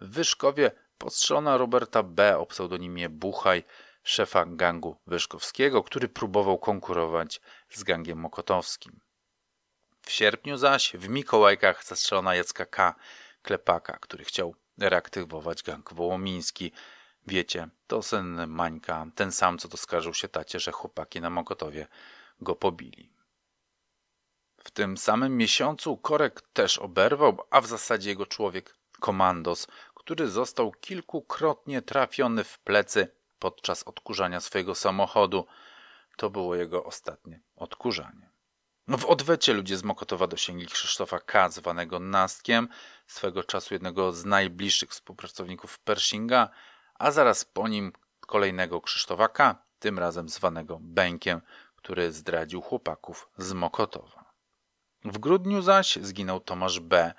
[0.00, 2.38] w Wyszkowie postrzelono Roberta B.
[2.38, 3.64] o pseudonimie Buchaj,
[4.02, 9.00] szefa gangu wyszkowskiego, który próbował konkurować z gangiem mokotowskim.
[10.02, 12.94] W sierpniu zaś w Mikołajkach zastrzelono Jacka K.,
[13.42, 16.72] klepaka, który chciał reaktywować gang wołomiński.
[17.26, 21.86] Wiecie, to syn Mańka, ten sam, co doskarżył się tacie, że chłopaki na Mokotowie
[22.40, 23.19] go pobili.
[24.64, 30.72] W tym samym miesiącu Korek też oberwał, a w zasadzie jego człowiek, komandos, który został
[30.72, 33.08] kilkukrotnie trafiony w plecy
[33.38, 35.46] podczas odkurzania swojego samochodu.
[36.16, 38.30] To było jego ostatnie odkurzanie.
[38.86, 42.68] No w odwecie ludzie z Mokotowa dosięgli Krzysztofa K., zwanego Nastkiem,
[43.06, 46.48] swego czasu jednego z najbliższych współpracowników Pershinga,
[46.94, 51.40] a zaraz po nim kolejnego Krzysztofa K., tym razem zwanego Bękiem,
[51.76, 54.19] który zdradził chłopaków z Mokotowa.
[55.04, 57.12] W grudniu zaś zginął Tomasz B.,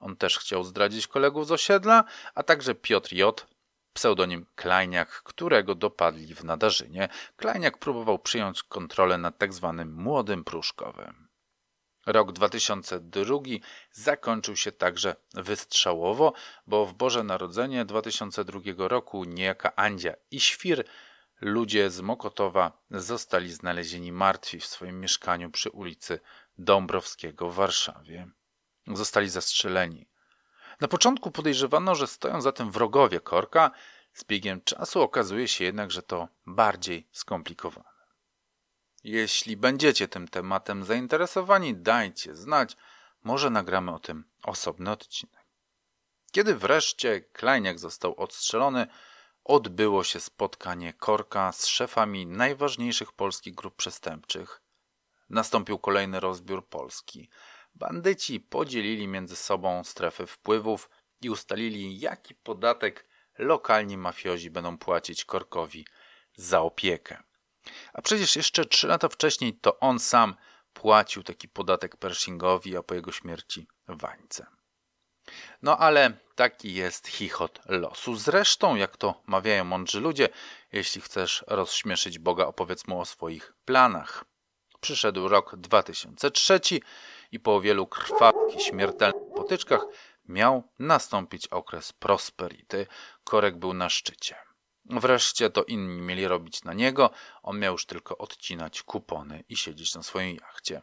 [0.00, 3.46] on też chciał zdradzić kolegów z osiedla, a także Piotr J.,
[3.92, 7.08] pseudonim Klejniak, którego dopadli w Nadarzynie.
[7.36, 11.28] Klejniak próbował przyjąć kontrolę nad tak zwanym młodym Pruszkowem.
[12.06, 13.38] Rok 2002
[13.92, 16.32] zakończył się także wystrzałowo,
[16.66, 20.84] bo w Boże Narodzenie 2002 roku niejaka Andzia i Świr,
[21.40, 26.20] ludzie z Mokotowa, zostali znalezieni martwi w swoim mieszkaniu przy ulicy
[26.58, 28.28] Dąbrowskiego w Warszawie
[28.86, 30.08] zostali zastrzeleni.
[30.80, 33.70] Na początku podejrzewano, że stoją za tym wrogowie Korka,
[34.12, 37.88] z biegiem czasu okazuje się jednak, że to bardziej skomplikowane.
[39.04, 42.76] Jeśli będziecie tym tematem zainteresowani, dajcie znać,
[43.24, 45.44] może nagramy o tym osobny odcinek.
[46.32, 48.86] Kiedy wreszcie Klejniak został odstrzelony,
[49.44, 54.62] odbyło się spotkanie Korka z szefami najważniejszych polskich grup przestępczych.
[55.30, 57.30] Nastąpił kolejny rozbiór Polski.
[57.74, 63.08] Bandyci podzielili między sobą strefy wpływów i ustalili, jaki podatek
[63.38, 65.86] lokalni mafiozi będą płacić Korkowi
[66.36, 67.22] za opiekę.
[67.92, 70.34] A przecież jeszcze trzy lata wcześniej to on sam
[70.72, 74.46] płacił taki podatek Pershingowi, a po jego śmierci Wańce.
[75.62, 78.16] No ale taki jest chichot losu.
[78.16, 80.28] Zresztą, jak to mawiają mądrzy ludzie,
[80.72, 84.24] jeśli chcesz rozśmieszyć Boga, opowiedz mu o swoich planach.
[84.80, 86.60] Przyszedł rok 2003
[87.32, 89.86] i po wielu krwawych i śmiertelnych potyczkach
[90.28, 92.86] miał nastąpić okres prosperity.
[93.24, 94.36] Korek był na szczycie.
[94.84, 97.10] Wreszcie to inni mieli robić na niego,
[97.42, 100.82] on miał już tylko odcinać kupony i siedzieć na swojej jachcie.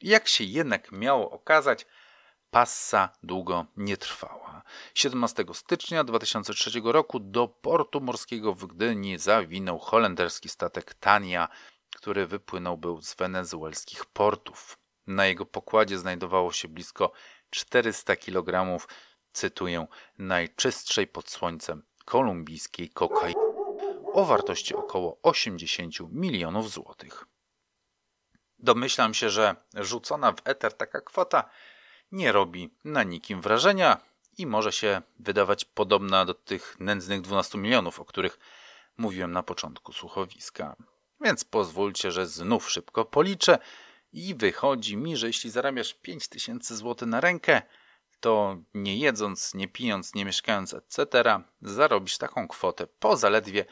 [0.00, 1.86] Jak się jednak miało okazać,
[2.50, 4.62] passa długo nie trwała.
[4.94, 11.48] 17 stycznia 2003 roku do portu morskiego w Gdyni zawinął holenderski statek Tania,
[12.06, 14.78] który wypłynął był z wenezuelskich portów.
[15.06, 17.12] Na jego pokładzie znajdowało się blisko
[17.50, 18.78] 400 kg
[19.32, 19.86] cytuję,
[20.18, 23.40] najczystszej pod słońcem kolumbijskiej kokainy
[24.12, 27.24] o wartości około 80 milionów złotych.
[28.58, 31.50] Domyślam się, że rzucona w eter taka kwota
[32.12, 34.00] nie robi na nikim wrażenia
[34.38, 38.38] i może się wydawać podobna do tych nędznych 12 milionów, o których
[38.96, 40.76] mówiłem na początku słuchowiska.
[41.20, 43.58] Więc pozwólcie, że znów szybko policzę
[44.12, 47.62] i wychodzi mi, że jeśli zarabiasz 5000 zł na rękę,
[48.20, 51.06] to nie jedząc, nie pijąc, nie mieszkając, etc.,
[51.62, 53.64] zarobisz taką kwotę po zaledwie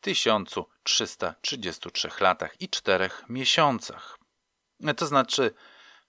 [0.00, 4.18] 1333 latach i 4 miesiącach.
[4.96, 5.54] To znaczy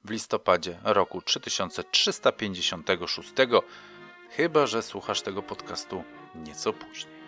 [0.04, 3.30] w listopadzie roku 3356,
[4.30, 6.04] chyba że słuchasz tego podcastu
[6.36, 7.23] nieco później.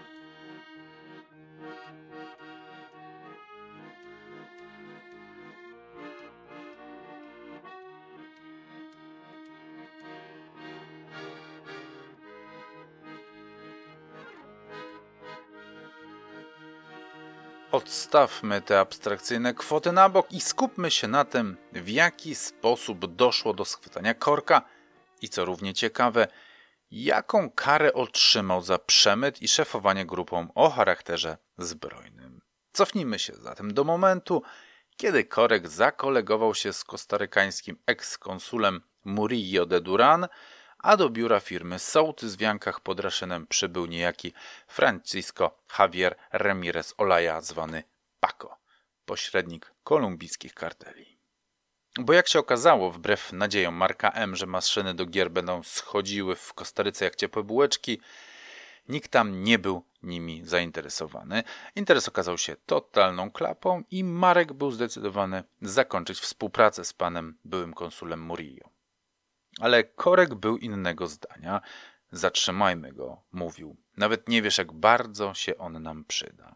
[17.86, 23.54] Odstawmy te abstrakcyjne kwoty na bok i skupmy się na tym, w jaki sposób doszło
[23.54, 24.62] do schwytania korka
[25.22, 26.28] i co równie ciekawe,
[26.92, 32.42] jaką karę otrzymał za przemyt i szefowanie grupą o charakterze zbrojnym.
[32.74, 34.42] Cofnijmy się zatem do momentu,
[34.98, 40.28] kiedy Korek zakolegował się z kostarykańskim ekskonsulem Murillo de Duran,
[40.86, 44.34] a do biura firmy Sołtys w Jankach pod Raszynem przybył niejaki
[44.68, 47.84] Francisco Javier Ramirez Olaya, zwany
[48.20, 48.58] Paco,
[49.06, 51.20] pośrednik kolumbijskich karteli.
[52.00, 56.54] Bo jak się okazało, wbrew nadziejom Marka M., że maszyny do gier będą schodziły w
[56.54, 58.02] Kostaryce jak ciepłe bułeczki,
[58.90, 61.44] nikt tam nie był nimi zainteresowany.
[61.76, 68.22] Interes okazał się totalną klapą i Marek był zdecydowany zakończyć współpracę z panem byłym konsulem
[68.22, 68.75] Murillo.
[69.60, 71.62] Ale Korek był innego zdania.
[72.12, 73.78] Zatrzymajmy go, mówił.
[73.98, 76.56] Nawet nie wiesz, jak bardzo się on nam przyda.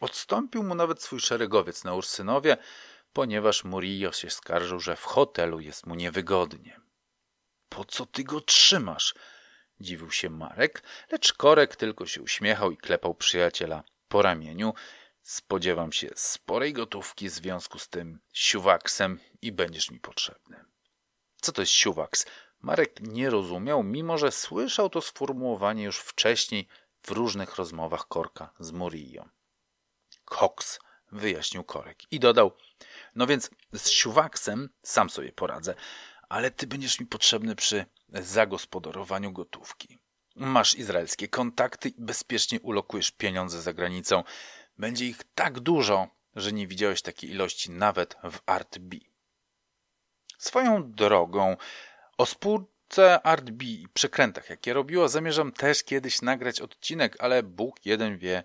[0.00, 2.56] Odstąpił mu nawet swój szeregowiec na Ursynowie,
[3.12, 6.80] ponieważ Murillo się skarżył, że w hotelu jest mu niewygodnie.
[7.68, 9.14] Po co ty go trzymasz?
[9.80, 14.74] Dziwił się Marek, lecz Korek tylko się uśmiechał i klepał przyjaciela po ramieniu.
[15.22, 20.64] Spodziewam się sporej gotówki w związku z tym siuwaksem i będziesz mi potrzebny.
[21.44, 22.26] Co to jest siuwaks?
[22.60, 26.68] Marek nie rozumiał, mimo że słyszał to sformułowanie już wcześniej
[27.02, 29.24] w różnych rozmowach Korka z Murillo.
[30.24, 30.78] Cox,
[31.12, 32.52] wyjaśnił Korek i dodał,
[33.14, 35.74] no więc z siuwaksem sam sobie poradzę,
[36.28, 39.98] ale ty będziesz mi potrzebny przy zagospodarowaniu gotówki.
[40.36, 44.24] Masz izraelskie kontakty i bezpiecznie ulokujesz pieniądze za granicą.
[44.78, 48.96] Będzie ich tak dużo, że nie widziałeś takiej ilości nawet w Art B.
[50.38, 51.56] Swoją drogą
[52.18, 57.86] o spółce Art B i przekrętach, jakie robiła, zamierzam też kiedyś nagrać odcinek, ale Bóg
[57.86, 58.44] jeden wie,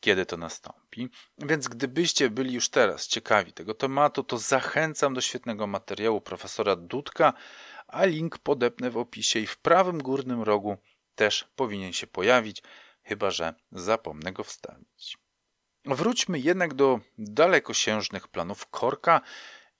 [0.00, 1.08] kiedy to nastąpi.
[1.38, 7.32] Więc gdybyście byli już teraz ciekawi tego tematu, to zachęcam do świetnego materiału profesora Dudka,
[7.88, 10.76] a link podepnę w opisie i w prawym górnym rogu
[11.14, 12.62] też powinien się pojawić,
[13.02, 15.18] chyba że zapomnę go wstawić.
[15.84, 19.20] Wróćmy jednak do dalekosiężnych planów Korka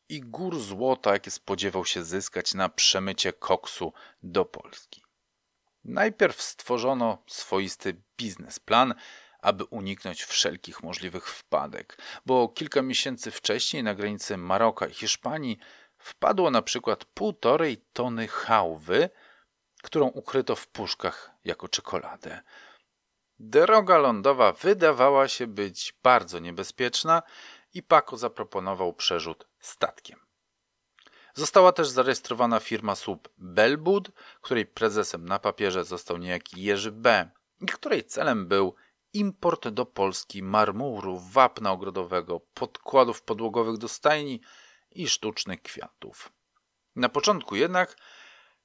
[0.09, 3.93] i gór złota, jakie spodziewał się zyskać na przemycie koksu
[4.23, 5.03] do Polski.
[5.85, 8.95] Najpierw stworzono swoisty biznesplan,
[9.41, 15.59] aby uniknąć wszelkich możliwych wpadek, bo kilka miesięcy wcześniej na granicy Maroka i Hiszpanii
[15.99, 19.11] wpadło na przykład półtorej tony hałwy,
[19.83, 22.41] którą ukryto w puszkach jako czekoladę.
[23.39, 27.23] Droga lądowa wydawała się być bardzo niebezpieczna
[27.75, 30.27] i Paco zaproponował przerzut statkiem.
[31.35, 34.11] Została też zarejestrowana firma słup Belbud,
[34.41, 37.31] której prezesem na papierze został niejaki Jerzy B.,
[37.73, 38.75] której celem był
[39.13, 44.41] import do Polski marmuru, wapna ogrodowego, podkładów podłogowych do stajni
[44.91, 46.33] i sztucznych kwiatów.
[46.97, 47.97] Na początku jednak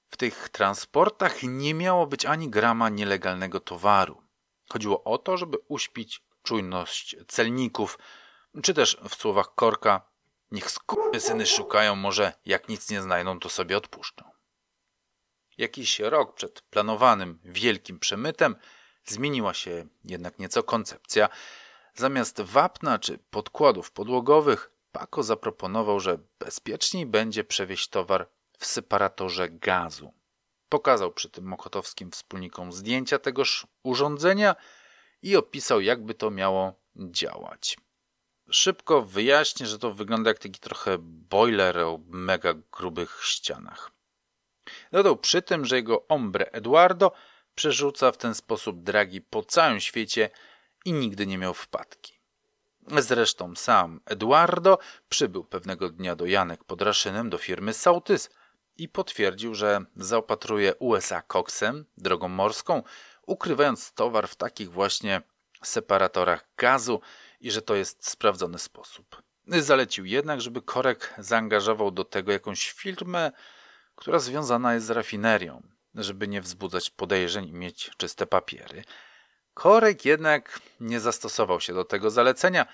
[0.10, 4.22] w tych transportach nie miało być ani grama nielegalnego towaru.
[4.70, 7.99] Chodziło o to, żeby uśpić czujność celników,
[8.64, 10.11] czy też w słowach Korka
[10.52, 10.70] Niech
[11.20, 14.32] syny szukają, może jak nic nie znajdą, to sobie odpuszczą.
[15.58, 18.56] Jakiś rok przed planowanym wielkim przemytem
[19.06, 21.30] zmieniła się jednak nieco koncepcja.
[21.93, 30.14] Zamiast wapna czy podkładów podłogowych, Paco zaproponował, że bezpieczniej będzie przewieźć towar w separatorze gazu.
[30.70, 34.56] Pokazał przy tym mokotowskim wspólnikom zdjęcia tegoż urządzenia
[35.22, 37.78] i opisał, jakby to miało działać.
[38.52, 43.91] Szybko wyjaśnię, że to wygląda jak taki trochę boiler o mega grubych ścianach.
[44.91, 47.12] Dodał przy tym, że jego ombre Eduardo
[47.56, 50.30] przerzuca w ten sposób dragi po całym świecie
[50.86, 52.22] i nigdy nie miał wpadki.
[52.88, 54.80] Zresztą sam Eduardo
[55.10, 58.30] przybył pewnego dnia do Janek pod Raszynem do firmy Sautys
[58.78, 62.84] i potwierdził, że zaopatruje USA koksem, drogą morską,
[63.26, 65.22] ukrywając towar w takich właśnie
[65.64, 67.02] separatorach gazu
[67.42, 69.22] i że to jest sprawdzony sposób.
[69.48, 73.32] Zalecił jednak, żeby Korek zaangażował do tego jakąś firmę,
[73.96, 75.62] która związana jest z rafinerią,
[75.96, 78.84] żeby nie wzbudzać podejrzeń i mieć czyste papiery.
[79.54, 82.66] Korek jednak nie zastosował się do tego zalecenia,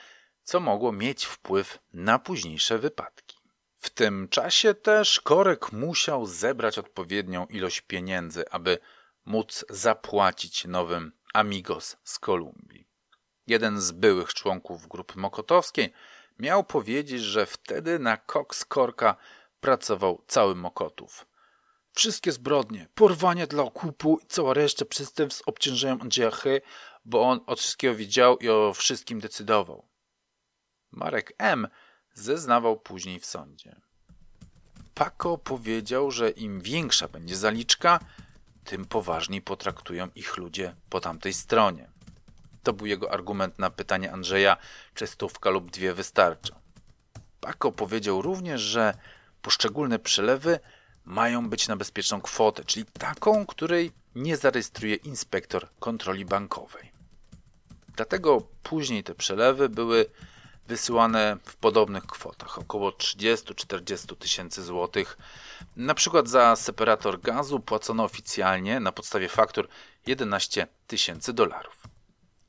[0.43, 3.37] co mogło mieć wpływ na późniejsze wypadki.
[3.77, 8.77] W tym czasie też Korek musiał zebrać odpowiednią ilość pieniędzy, aby
[9.25, 12.86] móc zapłacić nowym Amigos z Kolumbii.
[13.47, 15.93] Jeden z byłych członków grupy mokotowskiej
[16.39, 19.15] miał powiedzieć, że wtedy na koks Korka
[19.59, 21.27] pracował cały Mokotów.
[21.93, 26.61] Wszystkie zbrodnie, porwanie dla okupu i cała reszta przestępstw obciążają Andrzeja Hy,
[27.05, 29.87] bo on od wszystkiego wiedział i o wszystkim decydował.
[30.91, 31.67] Marek M.
[32.13, 33.81] zeznawał później w sądzie.
[34.93, 37.99] Paco powiedział, że im większa będzie zaliczka,
[38.63, 41.96] tym poważniej potraktują ich ludzie po tamtej stronie.
[42.67, 44.57] To był jego argument na pytanie Andrzeja,
[44.93, 46.55] czy stówka lub dwie wystarczą.
[47.39, 48.93] Paco powiedział również, że
[49.41, 50.59] poszczególne przelewy
[51.05, 56.91] mają być na bezpieczną kwotę, czyli taką, której nie zarejestruje inspektor kontroli bankowej.
[57.95, 60.05] Dlatego później te przelewy były
[60.67, 65.17] wysyłane w podobnych kwotach, około 30-40 tysięcy złotych.
[65.75, 69.67] Na przykład za separator gazu płacono oficjalnie na podstawie faktur
[70.07, 71.96] 11 tysięcy dolarów.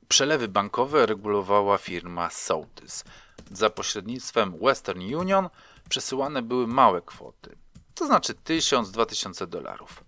[0.09, 3.03] Przelewy bankowe regulowała firma Southys.
[3.51, 5.49] Za pośrednictwem Western Union
[5.89, 7.57] przesyłane były małe kwoty,
[7.95, 10.03] to znaczy 1000-2000 dolarów.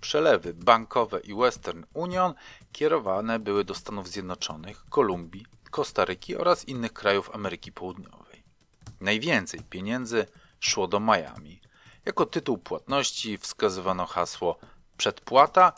[0.00, 2.34] Przelewy bankowe i Western Union
[2.72, 8.42] kierowane były do Stanów Zjednoczonych, Kolumbii, Kostaryki oraz innych krajów Ameryki Południowej.
[9.00, 10.26] Najwięcej pieniędzy
[10.60, 11.60] szło do Miami.
[12.04, 14.58] Jako tytuł płatności wskazywano hasło
[14.96, 15.72] przedpłata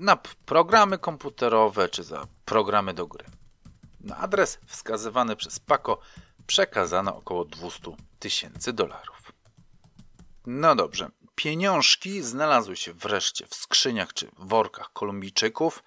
[0.00, 3.24] na programy komputerowe czy za programy do gry.
[4.00, 5.98] Na adres wskazywany przez Paco
[6.46, 9.32] przekazano około 200 tysięcy dolarów.
[10.46, 15.82] No dobrze, pieniążki znalazły się wreszcie w skrzyniach czy workach Kolumbijczyków.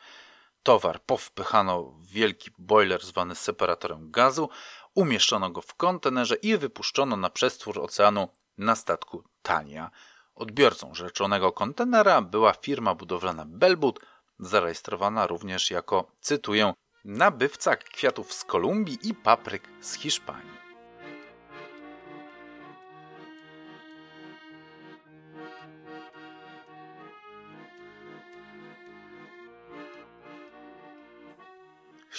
[0.64, 4.49] Towar powpychano w wielki boiler zwany separatorem gazu,
[4.95, 9.91] umieszczono go w kontenerze i wypuszczono na przestwór oceanu na statku Tania.
[10.36, 13.99] Odbiorcą rzeczonego kontenera była firma budowlana Belbut,
[14.39, 16.73] zarejestrowana również jako, cytuję,
[17.05, 20.63] nabywca kwiatów z Kolumbii i papryk z Hiszpanii.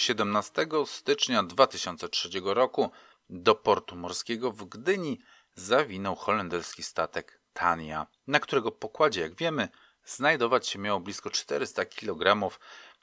[0.04, 2.90] 17 stycznia 2003 roku
[3.30, 5.20] do portu morskiego w Gdyni
[5.54, 9.68] zawinął holenderski statek Tania, na którego pokładzie, jak wiemy,
[10.04, 12.50] znajdować się miało blisko 400 kg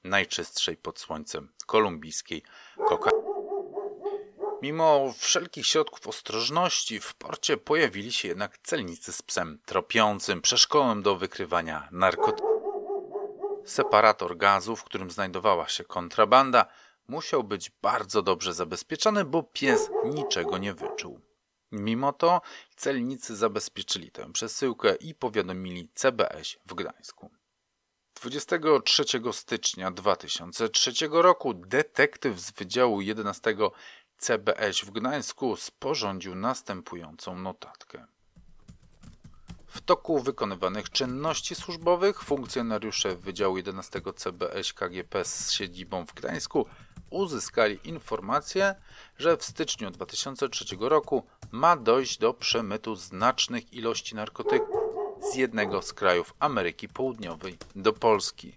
[0.04, 2.44] najczystszej pod słońcem kolumbijskiej
[2.88, 3.24] kokainy.
[4.62, 11.16] Mimo wszelkich środków ostrożności w porcie pojawili się jednak celnicy z psem tropiącym, przeszkołem do
[11.16, 12.52] wykrywania narkotyków.
[13.66, 16.66] Separator gazu, w którym znajdowała się kontrabanda,
[17.08, 21.31] musiał być bardzo dobrze zabezpieczony, bo pies niczego nie wyczuł.
[21.72, 22.42] Mimo to
[22.76, 27.32] celnicy zabezpieczyli tę przesyłkę i powiadomili CBS w Gdańsku.
[28.16, 33.56] 23 stycznia 2003 roku detektyw z Wydziału 11
[34.18, 38.06] CBS w Gdańsku sporządził następującą notatkę.
[39.68, 46.66] W toku wykonywanych czynności służbowych funkcjonariusze Wydziału 11 CBS KGP z siedzibą w Gdańsku
[47.12, 48.76] uzyskali informację,
[49.18, 54.82] że w styczniu 2003 roku ma dojść do przemytu znacznych ilości narkotyków
[55.32, 58.56] z jednego z krajów Ameryki Południowej do Polski.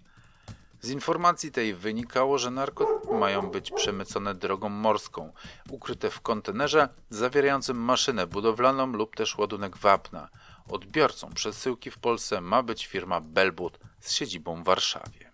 [0.81, 5.33] Z informacji tej wynikało, że narkotyki mają być przemycone drogą morską,
[5.69, 10.29] ukryte w kontenerze zawierającym maszynę budowlaną lub też ładunek wapna.
[10.69, 15.24] Odbiorcą przesyłki w Polsce ma być firma Belbut z siedzibą w Warszawie.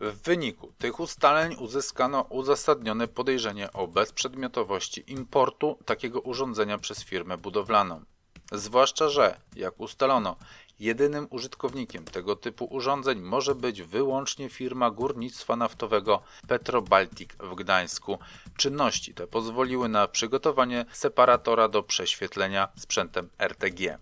[0.00, 8.04] W wyniku tych ustaleń uzyskano uzasadnione podejrzenie o bezprzedmiotowości importu takiego urządzenia przez firmę budowlaną.
[8.52, 10.36] Zwłaszcza, że, jak ustalono,
[10.80, 18.18] jedynym użytkownikiem tego typu urządzeń może być wyłącznie firma górnictwa naftowego Petrobaltic w Gdańsku.
[18.56, 23.98] Czynności te pozwoliły na przygotowanie separatora do prześwietlenia sprzętem RTG.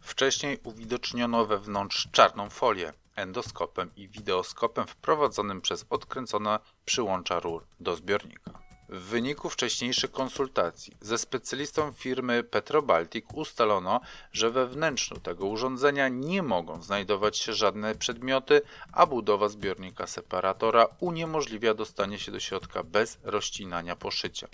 [0.00, 8.61] Wcześniej uwidoczniono wewnątrz czarną folię endoskopem i wideoskopem wprowadzonym przez odkręcone przyłącza rur do zbiornika.
[8.92, 14.00] W wyniku wcześniejszych konsultacji ze specjalistą firmy Petrobaltic ustalono,
[14.32, 18.62] że we wnętrzu tego urządzenia nie mogą znajdować się żadne przedmioty,
[18.92, 24.48] a budowa zbiornika separatora uniemożliwia dostanie się do środka bez rozcinania poszycia.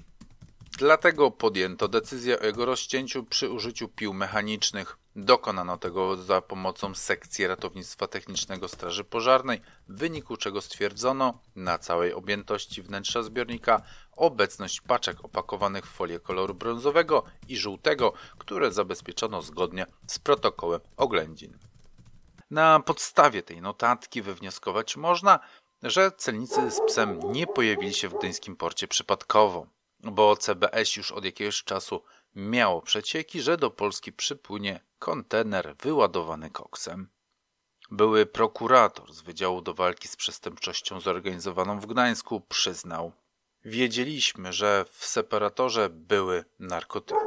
[0.78, 4.96] Dlatego podjęto decyzję o jego rozcięciu przy użyciu pił mechanicznych.
[5.16, 12.12] Dokonano tego za pomocą sekcji ratownictwa technicznego Straży Pożarnej, w wyniku czego stwierdzono na całej
[12.12, 13.82] objętości wnętrza zbiornika
[14.18, 21.58] obecność paczek opakowanych w folię koloru brązowego i żółtego, które zabezpieczono zgodnie z protokołem oględzin.
[22.50, 25.38] Na podstawie tej notatki wywnioskować można,
[25.82, 29.66] że celnicy z psem nie pojawili się w gdyńskim porcie przypadkowo
[30.00, 32.02] bo CBS już od jakiegoś czasu
[32.34, 37.08] miało przecieki, że do Polski przypłynie kontener wyładowany koksem.
[37.90, 43.12] Były prokurator z Wydziału do Walki z Przestępczością Zorganizowaną w Gdańsku przyznał.
[43.68, 47.20] Wiedzieliśmy, że w separatorze były narkotyki.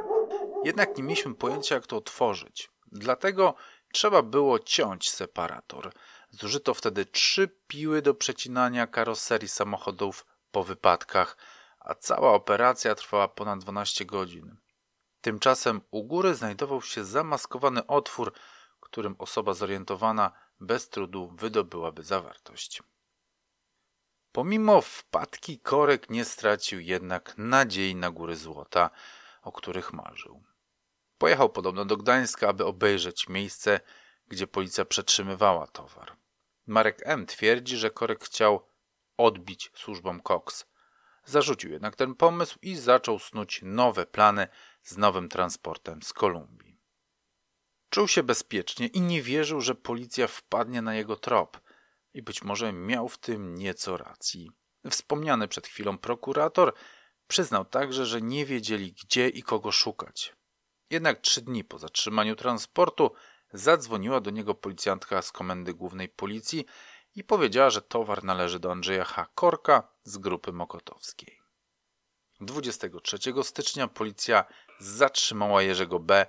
[0.64, 2.70] Jednak nie mieliśmy pojęcia, jak to otworzyć.
[2.86, 3.54] Dlatego
[3.92, 5.92] trzeba było ciąć separator.
[6.30, 11.36] Zużyto wtedy trzy piły do przecinania karoserii samochodów po wypadkach–
[11.84, 14.56] a cała operacja trwała ponad 12 godzin.
[15.20, 18.32] Tymczasem u góry znajdował się zamaskowany otwór,
[18.80, 22.82] którym osoba zorientowana bez trudu wydobyłaby zawartość.
[24.32, 28.90] Pomimo wpadki korek nie stracił jednak nadziei na góry złota,
[29.42, 30.42] o których marzył.
[31.18, 33.80] Pojechał podobno do Gdańska, aby obejrzeć miejsce,
[34.28, 36.16] gdzie policja przetrzymywała towar.
[36.66, 37.26] Marek M.
[37.26, 38.66] twierdzi, że korek chciał
[39.16, 40.66] odbić służbom Cox,
[41.24, 44.48] Zarzucił jednak ten pomysł i zaczął snuć nowe plany
[44.82, 46.80] z nowym transportem z Kolumbii.
[47.90, 51.60] Czuł się bezpiecznie i nie wierzył, że policja wpadnie na jego trop
[52.14, 54.50] i być może miał w tym nieco racji.
[54.90, 56.74] Wspomniany przed chwilą prokurator
[57.26, 60.36] przyznał także, że nie wiedzieli gdzie i kogo szukać.
[60.90, 63.12] Jednak trzy dni po zatrzymaniu transportu
[63.52, 66.66] zadzwoniła do niego policjantka z komendy głównej policji
[67.14, 69.26] i powiedziała, że towar należy do Andrzeja H.
[69.34, 71.40] Korka z grupy Mokotowskiej.
[72.40, 74.44] 23 stycznia policja
[74.80, 76.26] zatrzymała Jerzego B.,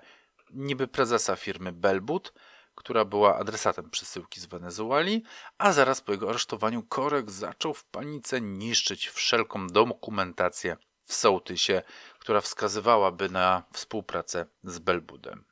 [0.49, 2.33] niby prezesa firmy Belbut,
[2.75, 5.23] która była adresatem przesyłki z Wenezueli,
[5.57, 11.81] a zaraz po jego aresztowaniu Korek zaczął w panice niszczyć wszelką dokumentację w sołtysie,
[12.19, 15.45] która wskazywałaby na współpracę z Belbudem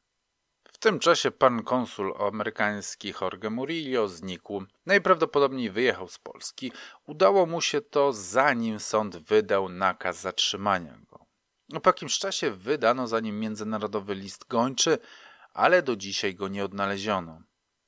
[0.81, 4.63] tym czasie pan konsul amerykański Jorge Murillo znikł.
[4.85, 6.71] Najprawdopodobniej wyjechał z Polski.
[7.07, 11.25] Udało mu się to zanim sąd wydał nakaz zatrzymania go.
[11.79, 14.97] Po jakimś czasie wydano za nim międzynarodowy list gończy,
[15.53, 17.41] ale do dzisiaj go nie odnaleziono.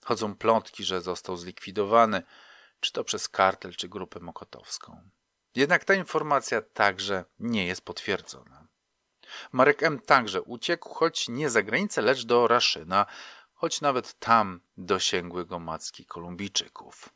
[0.06, 2.24] Chodzą plotki, że został zlikwidowany,
[2.80, 5.10] czy to przez kartel, czy grupę mokotowską.
[5.56, 8.68] Jednak ta informacja także nie jest potwierdzona.
[9.52, 10.00] Marek M.
[10.00, 13.06] także uciekł, choć nie za granicę, lecz do Raszyna,
[13.54, 17.10] choć nawet tam dosięgły go macki Kolumbijczyków.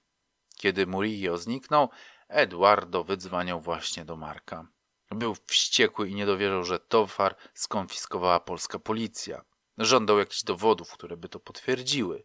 [0.58, 1.90] Kiedy Murillo zniknął,
[2.28, 4.68] Eduardo wydzwaniał właśnie do Marka.
[5.12, 9.46] Był wściekły i nie dowierzał, że towar skonfiskowała polska policja.
[9.78, 12.24] Żądał jakichś dowodów, które by to potwierdziły.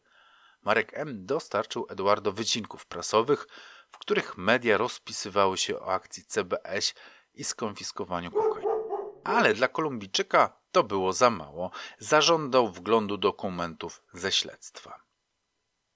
[0.62, 1.26] Marek M.
[1.26, 3.46] dostarczył Eduardo wycinków prasowych,
[3.90, 6.94] w których media rozpisywały się o akcji CBS
[7.34, 8.72] i skonfiskowaniu kokainy.
[9.24, 11.70] Ale dla Kolumbijczyka to było za mało.
[11.98, 15.02] Zażądał wglądu dokumentów ze śledztwa.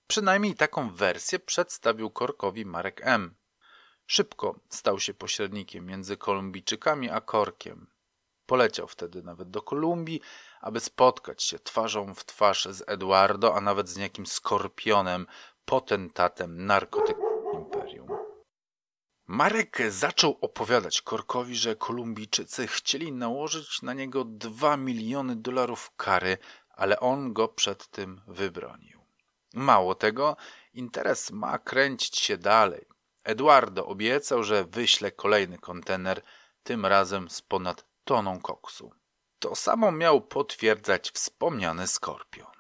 [0.07, 3.35] Przynajmniej taką wersję przedstawił Korkowi Marek M.
[4.07, 7.87] Szybko stał się pośrednikiem między Kolumbijczykami a Korkiem.
[8.47, 10.21] Poleciał wtedy nawet do Kolumbii,
[10.61, 15.27] aby spotkać się twarzą w twarz z Eduardo, a nawet z niejakim skorpionem,
[15.65, 18.09] potentatem narkotyków imperium.
[19.27, 26.39] Marek zaczął opowiadać Korkowi, że Kolumbijczycy chcieli nałożyć na niego dwa miliony dolarów kary,
[26.71, 29.01] ale on go przed tym wybronił.
[29.55, 30.37] Mało tego,
[30.75, 32.87] interes ma kręcić się dalej.
[33.25, 36.23] Eduardo obiecał, że wyśle kolejny kontener,
[36.63, 38.91] tym razem z ponad toną koksu.
[39.39, 42.57] To samo miał potwierdzać wspomniany Skorpion.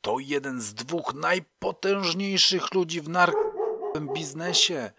[0.00, 4.92] To jeden z dwóch najpotężniejszych ludzi w narkowym biznesie,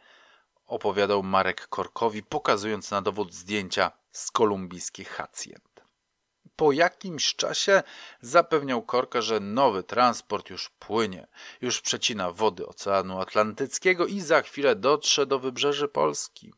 [0.66, 5.84] opowiadał Marek Korkowi, pokazując na dowód zdjęcia z kolumbijskich hacjent.
[6.56, 7.84] Po jakimś czasie
[8.22, 11.28] zapewniał Korka, że nowy transport już płynie,
[11.62, 16.54] już przecina wody Oceanu Atlantyckiego i za chwilę dotrze do wybrzeży Polski.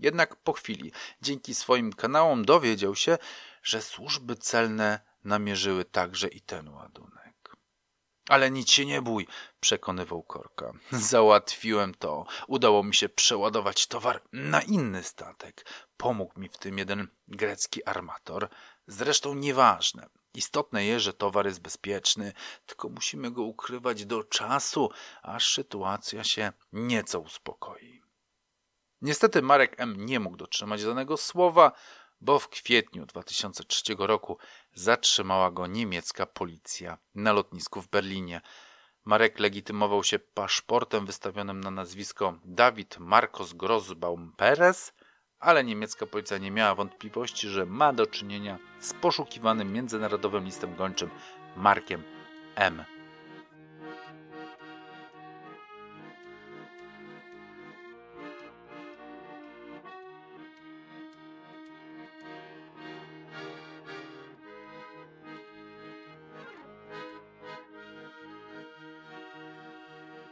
[0.00, 3.18] Jednak po chwili, dzięki swoim kanałom, dowiedział się,
[3.62, 7.56] że służby celne namierzyły także i ten ładunek.
[8.28, 9.26] Ale nic się nie bój,
[9.60, 10.72] przekonywał Korka.
[10.92, 12.26] Załatwiłem to.
[12.48, 15.66] Udało mi się przeładować towar na inny statek.
[15.96, 18.48] Pomógł mi w tym jeden grecki armator.
[18.86, 20.08] Zresztą nieważne.
[20.34, 22.32] Istotne jest, że towar jest bezpieczny,
[22.66, 24.90] tylko musimy go ukrywać do czasu,
[25.22, 28.02] aż sytuacja się nieco uspokoi.
[29.02, 30.06] Niestety Marek M.
[30.06, 31.72] nie mógł dotrzymać danego słowa,
[32.20, 34.38] bo w kwietniu 2003 roku
[34.74, 38.40] zatrzymała go niemiecka policja na lotnisku w Berlinie.
[39.04, 44.92] Marek legitymował się paszportem wystawionym na nazwisko Dawid Marcos Grosbaum Perez,
[45.38, 51.10] ale niemiecka policja nie miała wątpliwości, że ma do czynienia z poszukiwanym międzynarodowym listem gończym
[51.56, 52.02] Markiem
[52.54, 52.84] M.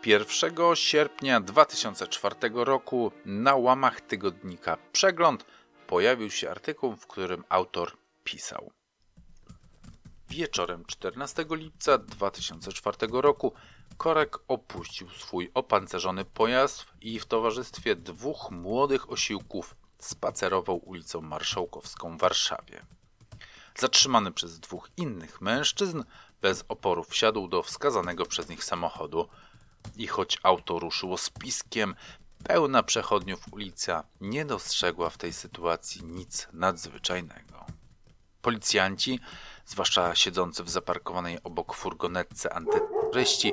[0.08, 5.44] Pierwszego sierpnia 2004 roku na łamach tygodnika Przegląd
[5.86, 7.92] pojawił się artykuł, w którym autor
[8.24, 8.70] pisał.
[10.28, 13.52] Wieczorem 14 lipca 2004 roku
[13.96, 22.20] Korek opuścił swój opancerzony pojazd i w towarzystwie dwóch młodych osiłków spacerował ulicą Marszałkowską w
[22.20, 22.86] Warszawie.
[23.76, 26.02] Zatrzymany przez dwóch innych mężczyzn,
[26.42, 29.28] bez oporu wsiadł do wskazanego przez nich samochodu–
[29.96, 31.94] i choć auto ruszyło z piskiem,
[32.44, 37.66] pełna przechodniów ulica nie dostrzegła w tej sytuacji nic nadzwyczajnego.
[38.42, 39.20] Policjanci,
[39.66, 43.52] zwłaszcza siedzący w zaparkowanej obok furgonetce antyterroryści,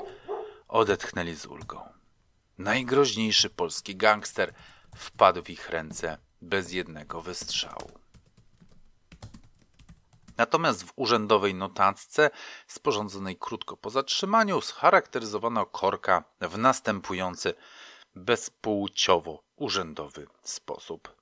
[0.67, 1.89] odetchnęli z ulgą.
[2.57, 4.53] Najgroźniejszy polski gangster
[4.95, 8.04] wpadł w ich ręce bez jednego wystrzału.
[10.37, 12.29] Natomiast w urzędowej notatce
[12.67, 17.53] sporządzonej krótko po zatrzymaniu scharakteryzowano Korka w następujący
[18.15, 21.15] bezpłciowo-urzędowy sposób.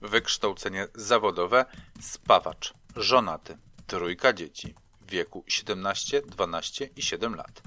[0.00, 1.64] Wykształcenie zawodowe
[2.00, 7.62] spawacz, żonaty, trójka dzieci w wieku 17, 12 i 7 lat.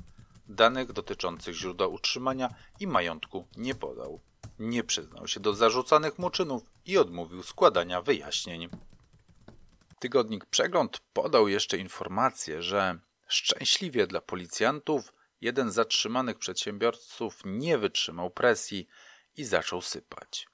[0.47, 4.19] Danych dotyczących źródła utrzymania i majątku nie podał.
[4.59, 8.69] Nie przyznał się do zarzucanych mu czynów i odmówił składania wyjaśnień.
[9.99, 18.29] Tygodnik Przegląd podał jeszcze informację, że szczęśliwie dla policjantów jeden z zatrzymanych przedsiębiorców nie wytrzymał
[18.29, 18.87] presji
[19.37, 20.47] i zaczął sypać.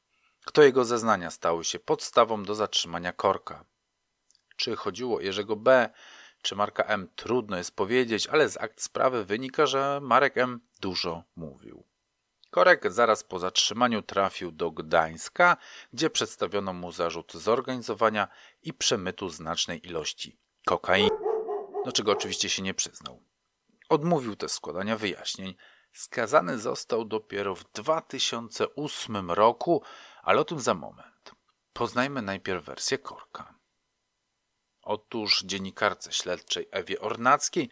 [0.46, 3.66] Kto jego zeznania stały się podstawą do zatrzymania Korka.
[4.56, 5.90] Czy chodziło o Jerzego B.,
[6.42, 7.10] czy Marka M.
[7.16, 10.60] trudno jest powiedzieć, ale z akt sprawy wynika, że Marek M.
[10.82, 11.84] dużo mówił.
[12.56, 15.58] Korek zaraz po zatrzymaniu trafił do Gdańska,
[15.94, 18.28] gdzie przedstawiono mu zarzut zorganizowania
[18.64, 21.10] i przemytu znacznej ilości kokainy,
[21.86, 23.24] do czego oczywiście się nie przyznał.
[23.90, 25.56] Odmówił też składania wyjaśnień.
[25.94, 29.84] Skazany został dopiero w 2008 roku,
[30.24, 31.32] ale o tym za moment.
[31.74, 33.56] Poznajmy najpierw wersję Korka.
[34.82, 37.70] Otóż dziennikarce śledczej Ewie Ornackiej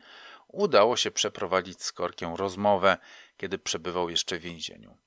[0.54, 2.98] udało się przeprowadzić z Korkiem rozmowę,
[3.38, 4.98] kiedy przebywał jeszcze w więzieniu.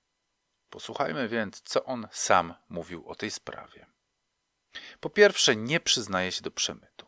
[0.70, 3.86] Posłuchajmy więc, co on sam mówił o tej sprawie.
[5.00, 7.06] Po pierwsze, nie przyznaje się do przemytu.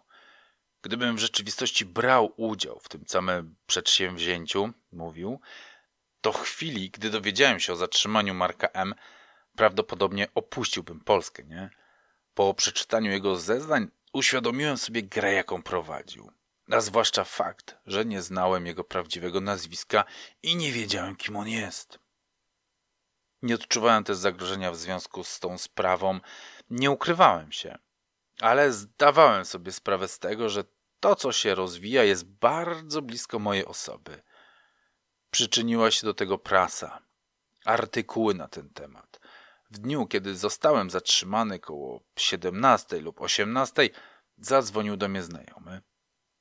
[0.83, 5.41] Gdybym w rzeczywistości brał udział w tym samym przedsięwzięciu, mówił,
[6.21, 8.95] to w chwili, gdy dowiedziałem się o zatrzymaniu Marka M.,
[9.57, 11.71] prawdopodobnie opuściłbym Polskę, nie?
[12.35, 16.33] Po przeczytaniu jego zeznań uświadomiłem sobie grę, jaką prowadził
[16.71, 20.05] a zwłaszcza fakt, że nie znałem jego prawdziwego nazwiska
[20.43, 21.99] i nie wiedziałem, kim on jest.
[23.43, 26.21] Nie odczuwałem też zagrożenia w związku z tą sprawą,
[26.71, 27.79] nie ukrywałem się,
[28.41, 30.65] ale zdawałem sobie sprawę z tego, że
[31.01, 34.23] to, co się rozwija, jest bardzo blisko mojej osoby.
[35.31, 37.03] Przyczyniła się do tego prasa,
[37.65, 39.21] artykuły na ten temat.
[39.71, 43.91] W dniu, kiedy zostałem zatrzymany koło 17 lub 18,
[44.39, 45.83] zadzwonił do mnie znajomy.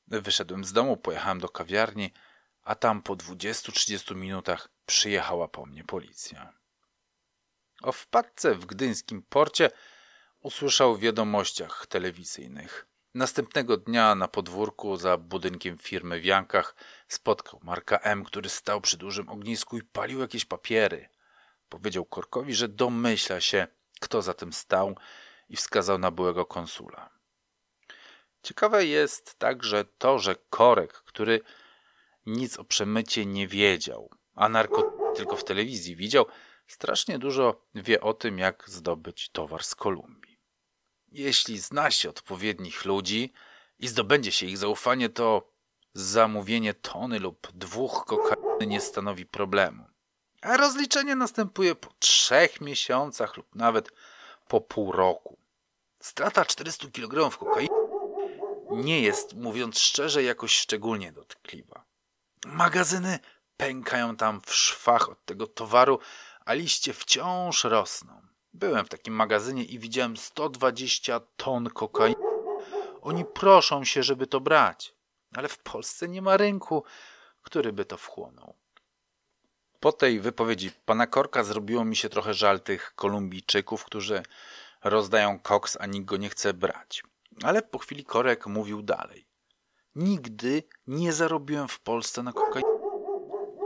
[0.07, 2.13] Wyszedłem z domu, pojechałem do kawiarni,
[2.63, 6.53] a tam po 20-30 minutach przyjechała po mnie policja.
[7.81, 9.69] O wpadce w gdyńskim porcie
[10.39, 12.87] usłyszał w wiadomościach telewizyjnych.
[13.13, 16.75] Następnego dnia na podwórku za budynkiem firmy w Jankach
[17.07, 21.09] spotkał Marka M., który stał przy dużym ognisku i palił jakieś papiery.
[21.69, 23.67] Powiedział Korkowi, że domyśla się,
[23.99, 24.97] kto za tym stał
[25.49, 27.16] i wskazał na byłego konsula.
[28.47, 31.41] Ciekawe jest także to, że Korek, który
[32.25, 36.25] nic o przemycie nie wiedział, a narko tylko w telewizji widział,
[36.67, 40.39] strasznie dużo wie o tym, jak zdobyć towar z Kolumbii.
[41.11, 43.33] Jeśli zna się odpowiednich ludzi
[43.79, 45.51] i zdobędzie się ich zaufanie, to
[45.93, 49.85] zamówienie tony lub dwóch kokainy nie stanowi problemu.
[50.41, 53.91] A rozliczenie następuje po trzech miesiącach lub nawet
[54.47, 55.37] po pół roku.
[55.99, 57.76] Strata 400 kg kokainy
[58.83, 61.85] nie jest, mówiąc szczerze, jakoś szczególnie dotkliwa.
[62.45, 63.19] Magazyny
[63.57, 65.99] pękają tam w szwach od tego towaru,
[66.45, 68.21] a liście wciąż rosną.
[68.53, 72.21] Byłem w takim magazynie i widziałem 120 ton kokainy.
[73.01, 74.93] Oni proszą się, żeby to brać,
[75.35, 76.83] ale w Polsce nie ma rynku,
[77.41, 78.55] który by to wchłonął.
[79.79, 84.23] Po tej wypowiedzi pana Korka zrobiło mi się trochę żal tych Kolumbijczyków, którzy
[84.83, 87.03] rozdają koks, a nikt go nie chce brać.
[87.43, 89.27] Ale po chwili Korek mówił dalej.
[89.95, 92.69] Nigdy nie zarobiłem w Polsce na kokainie.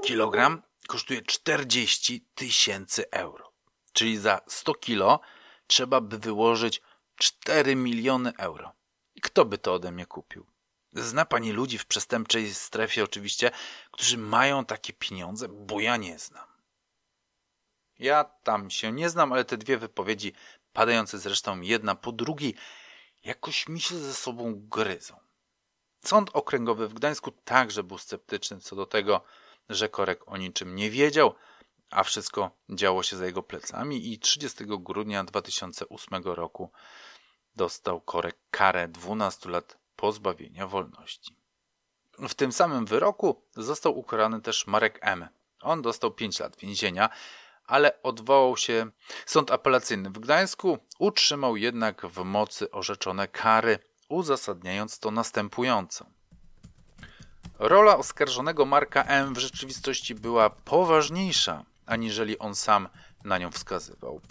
[0.03, 3.52] Kilogram kosztuje 40 tysięcy euro.
[3.93, 5.19] Czyli za 100 kilo
[5.68, 6.81] trzeba by wyłożyć
[7.15, 8.72] 4 miliony euro.
[9.22, 10.45] Kto by to ode mnie kupił?
[10.93, 13.52] Zna pani ludzi w przestępczej strefie oczywiście,
[13.91, 16.48] którzy mają takie pieniądze, bo ja nie znam.
[17.99, 20.34] Ja tam się nie znam, ale te dwie wypowiedzi,
[20.73, 22.56] padające zresztą jedna po drugiej,
[23.23, 25.15] jakoś mi się ze sobą gryzą.
[26.06, 29.22] Sąd okręgowy w Gdańsku także był sceptyczny co do tego,
[29.69, 31.35] że Korek o niczym nie wiedział,
[31.89, 36.72] a wszystko działo się za jego plecami i 30 grudnia 2008 roku
[37.56, 41.35] dostał Korek karę 12 lat pozbawienia wolności.
[42.19, 45.27] W tym samym wyroku został ukarany też Marek M.
[45.61, 47.10] On dostał 5 lat więzienia,
[47.67, 48.91] ale odwołał się.
[49.25, 53.79] Sąd apelacyjny w Gdańsku utrzymał jednak w mocy orzeczone kary,
[54.09, 56.05] uzasadniając to następująco.
[57.59, 59.33] Rola oskarżonego Marka M.
[59.33, 62.89] w rzeczywistości była poważniejsza, aniżeli on sam
[63.23, 64.21] na nią wskazywał.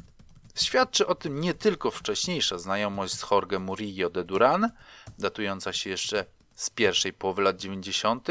[0.55, 4.71] Świadczy o tym nie tylko wcześniejsza znajomość z Jorge Murillo de Duran,
[5.19, 6.25] datująca się jeszcze
[6.55, 8.29] z pierwszej połowy lat 90.,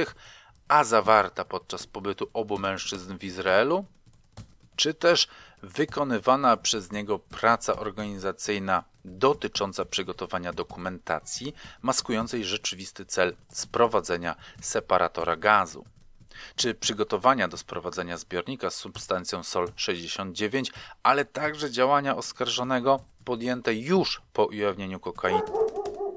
[0.67, 3.85] a zawarta podczas pobytu obu mężczyzn w Izraelu,
[4.80, 5.27] czy też
[5.64, 15.85] wykonywana przez niego praca organizacyjna dotycząca przygotowania dokumentacji maskującej rzeczywisty cel sprowadzenia separatora gazu
[16.56, 20.72] czy przygotowania do sprowadzenia zbiornika z substancją SOL 69,
[21.03, 25.41] ale także działania oskarżonego podjęte już po ujawnieniu kokainy.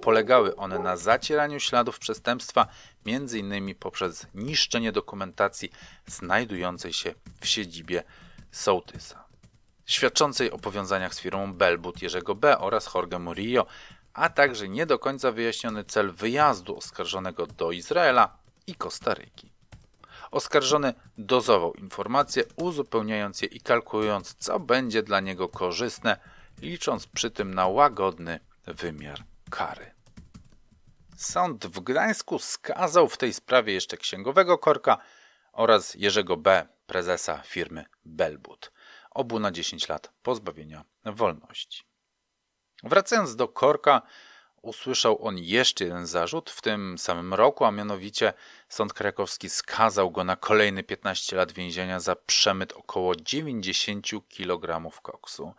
[0.02, 2.66] Polegały one na zacieraniu śladów przestępstwa,
[3.06, 3.74] m.in.
[3.74, 5.72] poprzez niszczenie dokumentacji
[6.06, 8.02] znajdującej się w siedzibie
[8.52, 9.24] Sołtysa,
[9.86, 12.58] świadczącej o powiązaniach z firmą Belbut Jerzego B.
[12.58, 13.66] oraz Jorge Murillo,
[14.14, 19.52] a także nie do końca wyjaśniony cel wyjazdu oskarżonego do Izraela i Kostaryki.
[20.30, 26.16] Oskarżony dozował informacje, uzupełniając je i kalkulując, co będzie dla niego korzystne,
[26.58, 29.94] licząc przy tym na łagodny wymiar kary.
[31.16, 34.98] Sąd w Gdańsku skazał w tej sprawie jeszcze księgowego Korka
[35.52, 38.72] oraz Jerzego B., prezesa firmy Belbut,
[39.10, 41.82] obu na 10 lat pozbawienia wolności.
[42.82, 44.02] Wracając do Korka,
[44.62, 48.32] usłyszał on jeszcze jeden zarzut w tym samym roku, a mianowicie
[48.68, 55.54] sąd krakowski skazał go na kolejne 15 lat więzienia za przemyt około 90 kg koksu.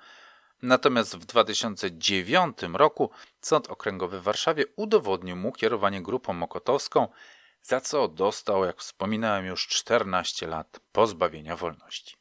[0.61, 3.09] Natomiast w 2009 roku
[3.41, 7.07] Sąd Okręgowy w Warszawie udowodnił mu kierowanie grupą mokotowską,
[7.63, 12.15] za co dostał, jak wspominałem już, 14 lat pozbawienia wolności.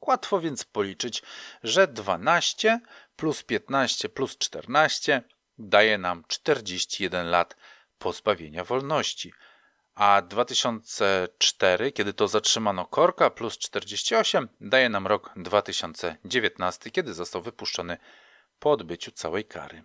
[0.00, 1.22] Łatwo więc policzyć,
[1.62, 2.80] że 12
[3.16, 5.22] plus 15 plus 14
[5.58, 7.56] daje nam 41 lat
[7.98, 9.32] pozbawienia wolności,
[9.94, 17.98] a 2004, kiedy to zatrzymano Korka, plus 48, daje nam rok 2019, kiedy został wypuszczony
[18.58, 19.84] po odbyciu całej kary.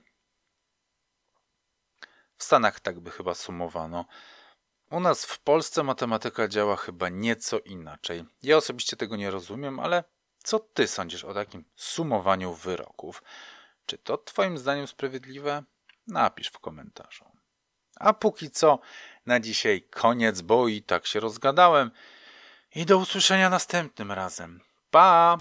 [2.38, 4.06] W Stanach tak by chyba sumowano.
[4.90, 8.26] U nas w Polsce matematyka działa chyba nieco inaczej.
[8.44, 10.04] Ja osobiście tego nie rozumiem, ale
[10.44, 13.24] co ty sądzisz o takim sumowaniu wyroków?
[13.86, 15.64] Czy to Twoim zdaniem sprawiedliwe?
[16.08, 17.26] Napisz w komentarzu.
[18.00, 18.80] A póki co,
[19.26, 21.92] na dzisiaj koniec, bo i tak się rozgadałem.
[22.76, 24.62] I do usłyszenia następnym razem.
[24.92, 25.38] Pa!